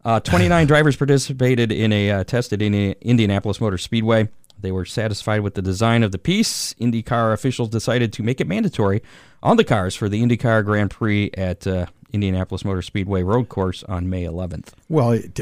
[0.04, 4.28] Uh, 29 drivers participated in a uh, test at Indi- Indianapolis Motor Speedway.
[4.60, 6.74] They were satisfied with the design of the piece.
[6.74, 9.02] IndyCar officials decided to make it mandatory
[9.42, 13.82] on the cars for the IndyCar Grand Prix at uh, Indianapolis Motor Speedway Road Course
[13.84, 14.68] on May 11th.
[14.88, 15.40] Well, it,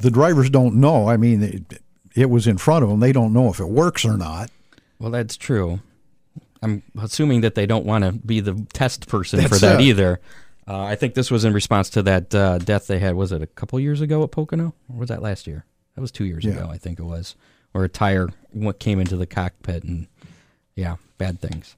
[0.00, 1.08] the drivers don't know.
[1.08, 1.82] I mean, it,
[2.14, 3.00] it was in front of them.
[3.00, 4.50] They don't know if it works or not.
[4.98, 5.80] Well, that's true.
[6.62, 9.84] I'm assuming that they don't want to be the test person for that it.
[9.84, 10.20] either.
[10.66, 13.14] Uh, I think this was in response to that uh, death they had.
[13.16, 15.66] Was it a couple years ago at Pocono, or was that last year?
[15.94, 16.52] That was two years Yeah.
[16.52, 17.36] ago, I think it was,
[17.72, 20.06] where a tire what came into the cockpit and
[20.74, 21.76] yeah, bad things.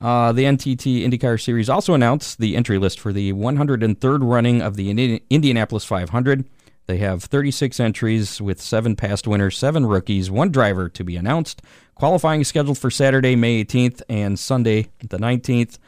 [0.00, 4.76] Uh, the NTT IndyCar Series also announced the entry list for the 103rd running of
[4.76, 6.44] the Indi- Indianapolis 500.
[6.90, 11.62] They have 36 entries with seven past winners, seven rookies, one driver to be announced.
[11.94, 15.78] Qualifying is scheduled for Saturday, May 18th, and Sunday, the 19th.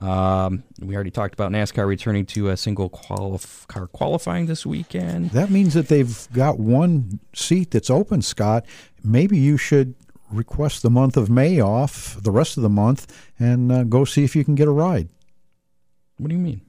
[0.00, 5.32] Um, we already talked about NASCAR returning to a single qualif- car qualifying this weekend.
[5.32, 8.64] That means that they've got one seat that's open, Scott.
[9.04, 9.96] Maybe you should
[10.32, 13.06] request the month of May off, the rest of the month,
[13.38, 15.10] and uh, go see if you can get a ride.
[16.16, 16.62] What do you mean?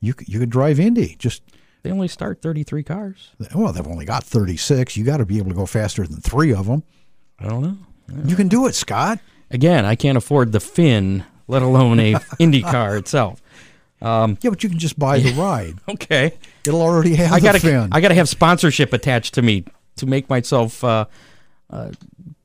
[0.00, 1.16] You you could drive Indy.
[1.18, 1.40] Just
[1.84, 3.30] They only start 33 cars.
[3.54, 4.96] well, they've only got 36.
[4.96, 6.82] You got to be able to go faster than three of them.
[7.38, 7.76] I don't know.
[8.24, 9.18] You can do it, Scott.
[9.50, 13.42] Again, I can't afford the fin, let alone a Indy car itself.
[14.00, 15.74] Yeah, but you can just buy the ride.
[15.86, 16.32] Okay.
[16.66, 17.90] It'll already have I gotta, fin.
[17.92, 19.66] I gotta have sponsorship attached to me
[19.96, 21.04] to make myself, uh,
[21.68, 21.90] uh,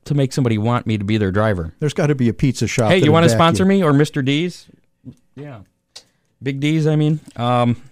[0.04, 1.72] to make somebody want me to be their driver.
[1.80, 2.90] There's got to be a pizza shop.
[2.90, 3.68] Hey, you want to sponsor you.
[3.70, 4.22] me or Mr.
[4.22, 4.66] D's?
[5.34, 5.60] Yeah,
[6.42, 6.86] Big D's.
[6.86, 7.82] I mean, um,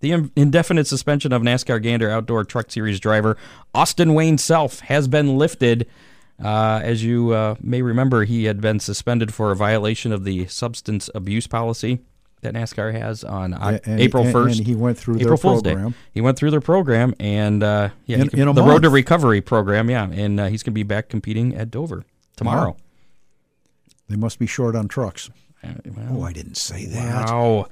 [0.00, 3.36] the indefinite suspension of NASCAR Gander Outdoor Truck Series driver
[3.74, 5.86] Austin Wayne Self has been lifted.
[6.42, 10.46] Uh, as you uh, may remember, he had been suspended for a violation of the
[10.46, 11.98] substance abuse policy
[12.42, 14.58] that NASCAR has on and- April first.
[14.58, 15.90] and he went through their April Fool's program.
[15.90, 15.96] Day.
[16.14, 18.90] He went through their program, and uh, yeah, In- could- the Road to.
[18.90, 19.90] Recovery program.
[19.90, 22.04] Yeah, and uh, he's going to be back competing at Dover
[22.36, 22.76] tomorrow.
[24.08, 25.28] They must be short on trucks.
[25.64, 27.28] Uh, well, Oh, I didn't say that.
[27.28, 27.66] Wow.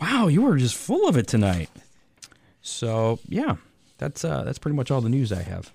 [0.00, 1.70] Wow, you were just full of it tonight.
[2.62, 3.56] So yeah,
[3.98, 5.72] that's uh that's pretty much all the news I have.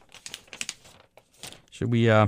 [1.72, 2.28] Should we uh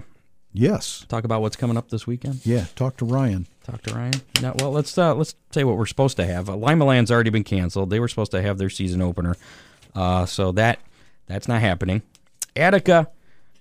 [0.55, 1.03] Yes.
[1.09, 2.45] talk about what's coming up this weekend?
[2.45, 2.65] Yeah.
[2.75, 3.47] Talk to Ryan.
[3.63, 4.13] Talk to Ryan.
[4.41, 6.49] No, well let's uh let's say what we're supposed to have.
[6.49, 7.89] Uh, Limaland's already been canceled.
[7.89, 9.35] They were supposed to have their season opener.
[9.95, 10.79] Uh so that
[11.27, 12.01] that's not happening.
[12.55, 13.09] Attica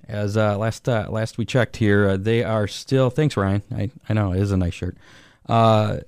[0.09, 3.09] as uh, last uh, last we checked here, uh, they are still.
[3.09, 3.63] Thanks, Ryan.
[3.75, 4.97] I, I know it is a nice shirt.
[5.49, 5.99] Uh,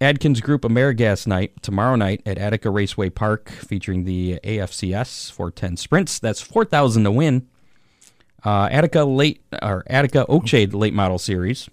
[0.00, 6.18] Adkins Group Amerigas night tomorrow night at Attica Raceway Park, featuring the AFCS 410 sprints.
[6.18, 7.46] That's 4,000 to win.
[8.42, 11.68] Uh, Attica late or Attica Oakshade late model series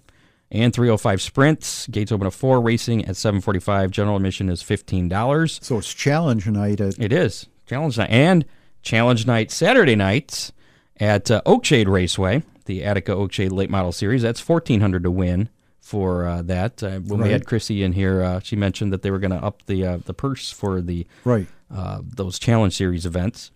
[0.50, 1.86] and 305 sprints.
[1.86, 2.60] Gates open at four.
[2.60, 3.90] Racing at 7:45.
[3.90, 5.58] General admission is fifteen dollars.
[5.62, 8.44] So it's challenge night at It is challenge night and
[8.82, 10.52] challenge night Saturday nights
[11.00, 14.22] at uh, Oakshade Raceway, the Attica Oakshade Late Model Series.
[14.22, 15.48] That's fourteen hundred to win
[15.88, 16.82] for uh, that.
[16.82, 19.42] Uh, when we had Chrissy in here, uh, she mentioned that they were going to
[19.42, 21.46] up the uh, the purse for the right.
[21.74, 23.50] uh, those challenge series events.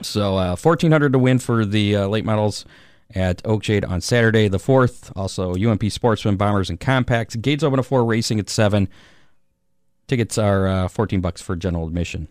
[0.00, 2.64] So uh, fourteen hundred to win for the uh, late models
[3.14, 5.12] at Oakshade on Saturday the fourth.
[5.14, 7.36] Also UMP Sportsman Bombers and Compacts.
[7.36, 8.02] Gates open at four.
[8.06, 8.88] Racing at seven.
[10.06, 12.28] Tickets are uh, fourteen bucks for general admission.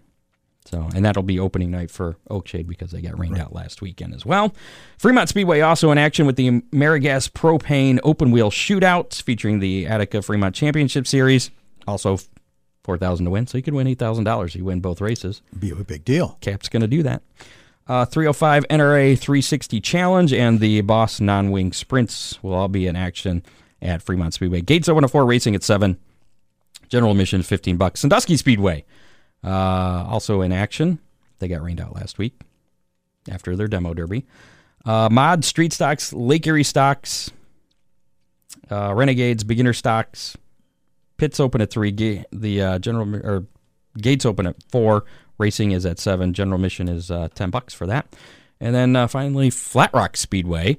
[0.72, 4.16] So, and that'll be opening night for Oakshade because they got rained out last weekend
[4.16, 4.56] as well.
[4.98, 10.22] Fremont Speedway also in action with the Amerigas Propane Open Wheel Shootout featuring the Attica
[10.22, 11.52] Fremont Championship Series.
[11.88, 12.18] Also,
[12.84, 14.56] four thousand to win, so you could win eight thousand dollars.
[14.56, 15.42] You win both races.
[15.60, 16.38] Be a big deal.
[16.40, 17.22] Cap's going to do that.
[17.88, 22.96] Uh, 305 NRA 360 Challenge and the Boss Non Wing Sprints will all be in
[22.96, 23.44] action
[23.82, 24.62] at Fremont Speedway.
[24.62, 25.98] Gates open at 4, racing at 7.
[26.88, 28.00] General admission 15 bucks.
[28.00, 28.86] Sandusky Speedway
[29.44, 31.00] uh, also in action.
[31.40, 32.40] They got rained out last week
[33.30, 34.26] after their demo derby.
[34.86, 37.32] Uh, Mod Street Stocks, Lake Erie Stocks,
[38.70, 40.38] uh, Renegades, Beginner Stocks.
[41.18, 41.92] Pits open at 3.
[41.92, 43.46] Ga- the uh, general or
[43.98, 45.04] gates open at 4.
[45.38, 46.34] Racing is at 7.
[46.34, 48.16] General mission is uh, 10 bucks for that.
[48.60, 50.78] And then uh, finally, Flat Rock Speedway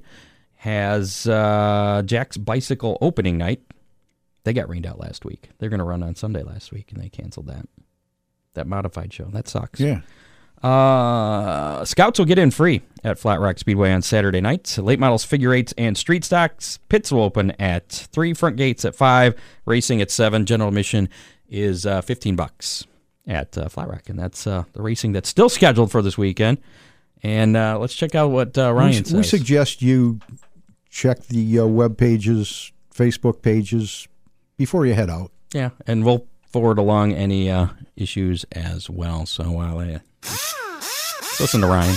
[0.55, 3.61] has uh, Jack's Bicycle opening night.
[4.43, 5.49] They got rained out last week.
[5.57, 7.67] They're going to run on Sunday last week, and they canceled that.
[8.53, 9.25] That modified show.
[9.25, 9.79] That sucks.
[9.79, 10.01] Yeah.
[10.61, 14.77] Uh, scouts will get in free at Flat Rock Speedway on Saturday night.
[14.77, 16.79] Late models, figure eights, and street stocks.
[16.87, 18.33] Pits will open at three.
[18.33, 19.35] Front gates at five.
[19.65, 20.45] Racing at seven.
[20.45, 21.09] General admission
[21.49, 22.85] is uh, fifteen bucks
[23.27, 26.59] at uh, Flat Rock, and that's uh, the racing that's still scheduled for this weekend.
[27.21, 29.13] And uh, let's check out what uh, Ryan we, says.
[29.13, 30.19] we suggest you
[30.89, 34.07] check the uh, web pages, Facebook pages
[34.57, 35.31] before you head out.
[35.53, 39.25] Yeah, and we'll forward along any uh, issues as well.
[39.25, 41.95] So while let's listen to Ryan.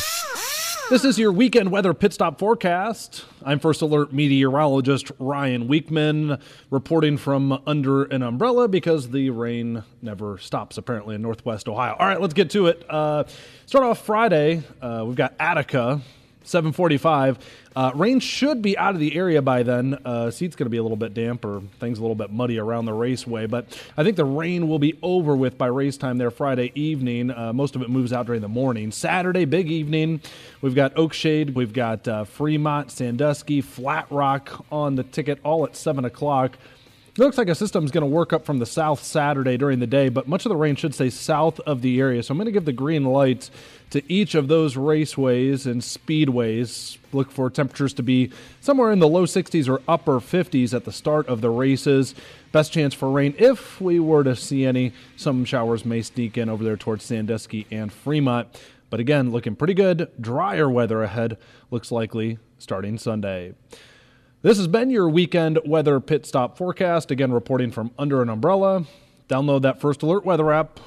[0.88, 3.24] This is your weekend weather pit stop forecast.
[3.44, 6.40] I'm First Alert meteorologist Ryan Wichman
[6.70, 11.96] reporting from under an umbrella because the rain never stops apparently in northwest Ohio.
[11.98, 12.88] All right, let's get to it.
[12.88, 13.24] Uh,
[13.66, 14.62] start off Friday.
[14.80, 16.00] Uh, we've got Attica
[16.46, 17.38] 745.
[17.74, 19.98] Uh, rain should be out of the area by then.
[20.04, 22.58] Uh, seat's going to be a little bit damp or things a little bit muddy
[22.58, 23.66] around the raceway, but
[23.96, 27.30] I think the rain will be over with by race time there Friday evening.
[27.30, 28.92] Uh, most of it moves out during the morning.
[28.92, 30.22] Saturday, big evening.
[30.62, 35.76] We've got Oakshade, we've got uh, Fremont, Sandusky, Flat Rock on the ticket, all at
[35.76, 36.56] 7 o'clock.
[37.16, 39.78] It looks like a system is going to work up from the south Saturday during
[39.78, 42.22] the day, but much of the rain should stay south of the area.
[42.22, 43.50] So I'm going to give the green lights
[43.88, 46.98] to each of those raceways and speedways.
[47.14, 50.92] Look for temperatures to be somewhere in the low 60s or upper 50s at the
[50.92, 52.14] start of the races.
[52.52, 56.50] Best chance for rain, if we were to see any, some showers may sneak in
[56.50, 58.46] over there towards Sandusky and Fremont.
[58.90, 60.10] But again, looking pretty good.
[60.20, 61.38] Drier weather ahead
[61.70, 63.54] looks likely starting Sunday.
[64.46, 67.10] This has been your weekend weather pit stop forecast.
[67.10, 68.84] Again, reporting from under an umbrella.
[69.28, 70.78] Download that First Alert weather app.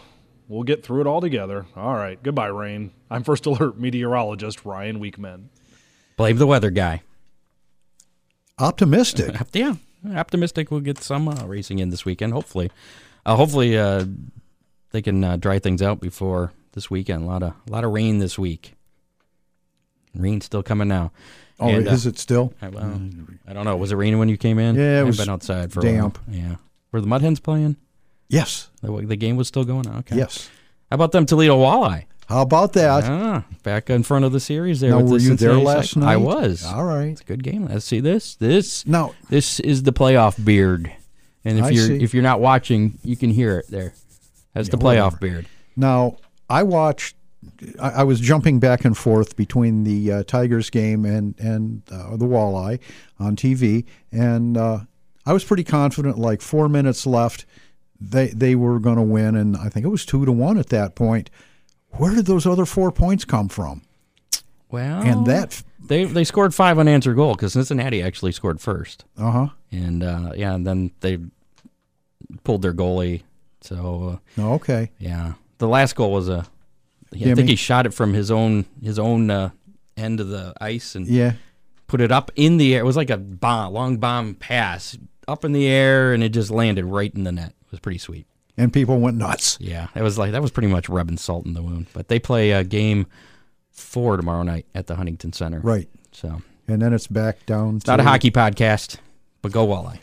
[0.47, 1.65] We'll get through it all together.
[1.75, 2.23] All right.
[2.23, 2.91] Goodbye, rain.
[3.11, 5.49] I'm First Alert meteorologist Ryan Wichman.
[6.15, 7.01] Blame the weather guy.
[8.57, 9.35] Optimistic.
[9.53, 9.75] Yeah,
[10.15, 12.31] optimistic we'll get some uh, racing in this weekend.
[12.31, 12.71] Hopefully,
[13.25, 14.05] uh, hopefully uh,
[14.91, 17.23] they can uh, dry things out before this weekend.
[17.23, 18.75] A lot of a lot of rain this week.
[20.15, 21.11] Rain still coming now.
[21.59, 22.53] Oh, And, uh, is it still?
[22.61, 23.01] I, well,
[23.47, 23.75] I don't know.
[23.77, 24.75] Was it raining when you came in?
[24.75, 26.17] Yeah, it I haven't was been outside for damp.
[26.17, 26.39] A while.
[26.39, 26.55] Yeah.
[26.91, 27.75] Were the Mud Hens playing?
[28.29, 28.69] Yes.
[28.81, 29.97] The, the game was still going on.
[29.99, 30.15] Okay.
[30.17, 30.49] Yes.
[30.89, 32.05] How about them Toledo Walleye?
[32.27, 33.05] How about that?
[33.05, 34.91] Ah, back in front of the series there.
[34.91, 36.13] Now, with the were you there last night?
[36.13, 36.63] I was.
[36.63, 37.05] All right.
[37.07, 37.65] It's a good game.
[37.65, 38.35] Let's see this.
[38.35, 39.15] This no.
[39.29, 40.91] this is the playoff beard,
[41.43, 42.03] and if I you're see.
[42.03, 43.93] if you're not watching, you can hear it there.
[44.53, 45.17] That's the playoff whatever.
[45.17, 45.45] beard.
[45.75, 47.15] Now, I watched.
[47.79, 52.17] I, I was jumping back and forth between the uh, Tigers game and and uh,
[52.17, 52.79] the Walleye
[53.19, 54.79] on TV, and uh,
[55.25, 56.17] I was pretty confident.
[56.17, 57.45] Like four minutes left,
[57.99, 60.67] they they were going to win, and I think it was two to one at
[60.69, 61.29] that point.
[61.91, 63.81] Where did those other four points come from?
[64.69, 69.31] Well, And that, they they scored five unanswered goal because Cincinnati actually scored first, uh
[69.31, 69.47] huh.
[69.71, 71.17] and uh, yeah, and then they
[72.43, 73.23] pulled their goalie.
[73.61, 74.91] So uh, Okay.
[74.99, 76.45] yeah, the last goal was a.
[77.13, 77.35] I Gimme.
[77.35, 79.49] think he shot it from his own his own uh,
[79.97, 81.33] end of the ice and Yeah.
[81.87, 82.81] put it up in the air.
[82.81, 84.97] It was like a bomb, long bomb pass
[85.27, 87.49] up in the air, and it just landed right in the net.
[87.65, 88.25] It was pretty sweet.
[88.57, 89.57] And people went nuts.
[89.61, 91.87] Yeah, it was like that was pretty much rubbing salt in the wound.
[91.93, 93.07] But they play a game
[93.71, 95.59] four tomorrow night at the Huntington Center.
[95.61, 95.87] Right.
[96.11, 97.77] So And then it's back down.
[97.77, 98.97] it's not a hockey podcast,
[99.41, 99.99] but go walleye.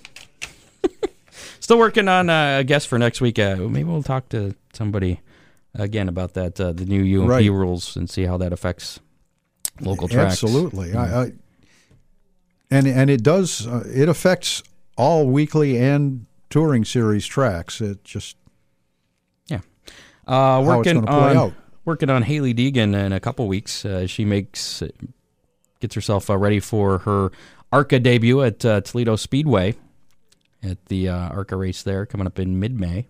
[1.60, 3.38] Still working on uh, a guest for next week.
[3.38, 5.20] Uh, maybe we'll talk to somebody
[5.78, 7.50] again about that uh, the new UMP Right.
[7.50, 8.98] rules and see how that affects
[9.80, 10.42] local tracks.
[10.42, 10.94] Absolutely.
[10.94, 11.32] I, I,
[12.70, 13.66] and and it does.
[13.66, 14.62] Uh, it affects
[14.96, 17.80] all weekly and touring series tracks.
[17.80, 18.36] It just
[19.48, 19.60] Yeah.
[20.26, 21.52] Uh, working on out.
[21.84, 23.84] working on Hailie Deegan in a couple weeks.
[23.84, 24.82] Uh, she makes
[25.80, 27.30] gets herself uh, ready for her
[27.72, 29.74] ARCA debut at uh, Toledo Speedway
[30.62, 33.06] at the uh, ARCA race there coming up in mid May.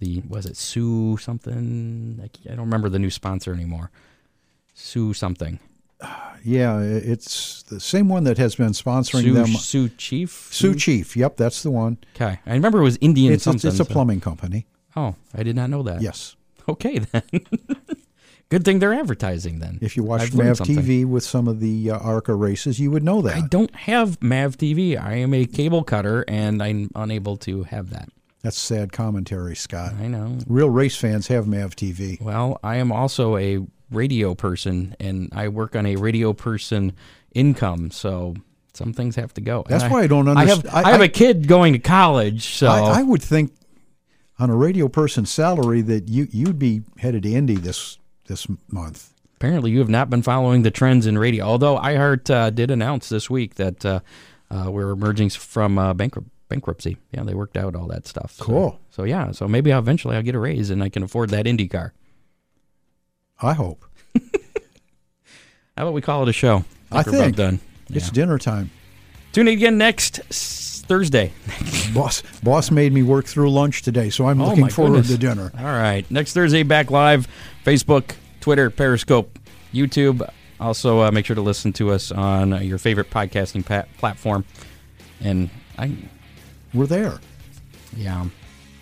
[0.00, 2.20] The was it Sue something?
[2.22, 3.90] I don't remember the new sponsor anymore.
[4.74, 5.60] Sue something.
[6.44, 6.80] yeah.
[6.80, 9.46] It's the same one that has been sponsoring Sue, them.
[9.46, 10.48] Sioux Chief.
[10.52, 11.16] Sioux Chief.
[11.16, 11.98] Yep, that's the one.
[12.16, 13.68] Okay, I remember it was Indian It's, it's, something.
[13.68, 14.66] it's a so- plumbing company.
[14.96, 16.02] Oh, I did not know that.
[16.02, 16.36] Yes.
[16.68, 17.22] Okay then.
[18.50, 19.78] Good thing they're advertising then.
[19.80, 20.58] If you watched I've Mav.
[20.60, 23.34] TV with some of the uh, ARCA races, you would know that.
[23.36, 25.00] I don't have Mav TV.
[25.02, 28.08] I am a cable cutter, and I'm unable to have that.
[28.44, 29.94] That's sad commentary, Scott.
[29.98, 30.36] I know.
[30.46, 32.20] Real race fans have Mav TV.
[32.20, 36.92] Well, I am also a radio person, and I work on a radio person
[37.34, 38.34] income, so
[38.74, 39.62] some things have to go.
[39.62, 40.86] And That's why I don't I have understand.
[40.86, 43.50] I, have a kid going to college, so I, I would think
[44.38, 49.14] on a radio person's salary that you you'd be headed to Indy this this month.
[49.36, 51.46] apparently you have not been following the trends in radio.
[51.46, 54.00] Although iHeart uh, did announce this week that uh,
[54.50, 56.96] uh, we're emerging from uh, bankrupt bankruptcy.
[57.12, 58.32] Yeah, they worked out all that stuff.
[58.32, 58.80] So- Cool.
[58.90, 61.46] So, yeah, so maybe I'll eventually I'll get a raise and I can afford that
[61.46, 61.92] Indy car.
[63.42, 63.84] I hope.
[65.76, 66.64] How about we call it a show?
[66.92, 67.36] I about think.
[67.36, 67.60] done.
[67.90, 68.12] It's Yeah.
[68.12, 68.70] dinner time.
[69.32, 70.18] Tune in again next
[70.86, 71.32] Thursday.
[71.94, 75.12] Boss boss made me work through lunch today, so I'm Oh, looking forward goodness.
[75.12, 75.50] to dinner.
[75.58, 76.08] All right.
[76.10, 77.26] Next Thursday, back live.
[77.64, 79.38] Facebook, Twitter, Periscope,
[79.72, 80.28] YouTube.
[80.60, 84.44] Also, uh, make sure to listen to us on uh, your favorite podcasting pa- platform.
[85.20, 85.96] And I,
[86.74, 87.18] We're there.
[87.96, 88.24] yeah,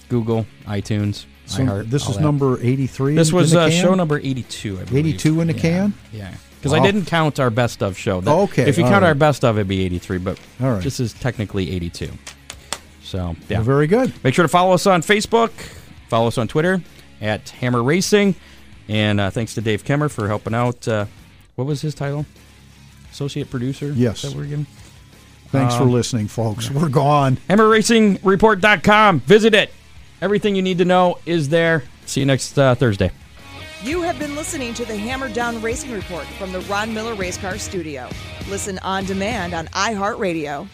[0.08, 1.90] Google, iTunes, So iHeart.
[1.90, 2.22] this is that.
[2.22, 3.14] number 83.
[3.14, 3.82] This in was the uh, can?
[3.82, 5.06] show number 82, I believe.
[5.06, 5.60] 82 in the Yeah.
[5.60, 5.94] can?
[6.12, 6.34] Yeah.
[6.58, 8.20] Because I didn't count our best of show.
[8.20, 9.08] That- Okay, If you count right.
[9.08, 10.82] our best of, it'd be 83, but All right.
[10.82, 12.08] this is technically 82.
[13.02, 13.58] So, yeah.
[13.58, 14.12] Well, very good.
[14.24, 15.50] Make sure to follow us on Facebook,
[16.08, 16.80] follow us on Twitter
[17.20, 18.36] at Hammer Racing,
[18.88, 20.86] and uh, thanks to Dave Kemmer for helping out.
[20.86, 21.06] Uh,
[21.56, 22.24] what was his title?
[23.10, 23.92] Associate producer?
[23.94, 24.16] Yes.
[24.18, 24.66] Is that what we're giving?
[25.52, 26.70] Thanks for listening, folks.
[26.70, 27.36] We're gone.
[27.50, 29.20] HammerRacingReport.com.
[29.20, 29.70] Visit it.
[30.22, 31.84] Everything you need to know is there.
[32.06, 33.10] See you next uh, Thursday.
[33.82, 37.36] You have been listening to the Hammer Down Racing Report from the Ron Miller Race
[37.36, 38.08] Car Studio.
[38.48, 40.68] Listen on demand on iHeartRadio.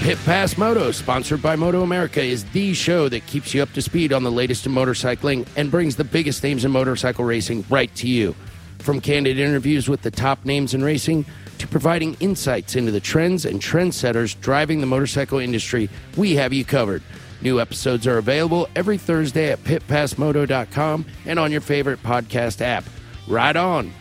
[0.00, 3.82] Pit Pass Moto, sponsored by Moto America, is the show that keeps you up to
[3.82, 7.92] speed on the latest in motorcycling and brings the biggest names in motorcycle racing right
[7.96, 8.34] to you.
[8.78, 11.24] From candid interviews with the top names in racing
[11.58, 16.64] to providing insights into the trends and trendsetters driving the motorcycle industry, we have you
[16.64, 17.02] covered.
[17.40, 22.84] New episodes are available every Thursday at pitpassmoto.com and on your favorite podcast app.
[23.28, 23.92] Ride on!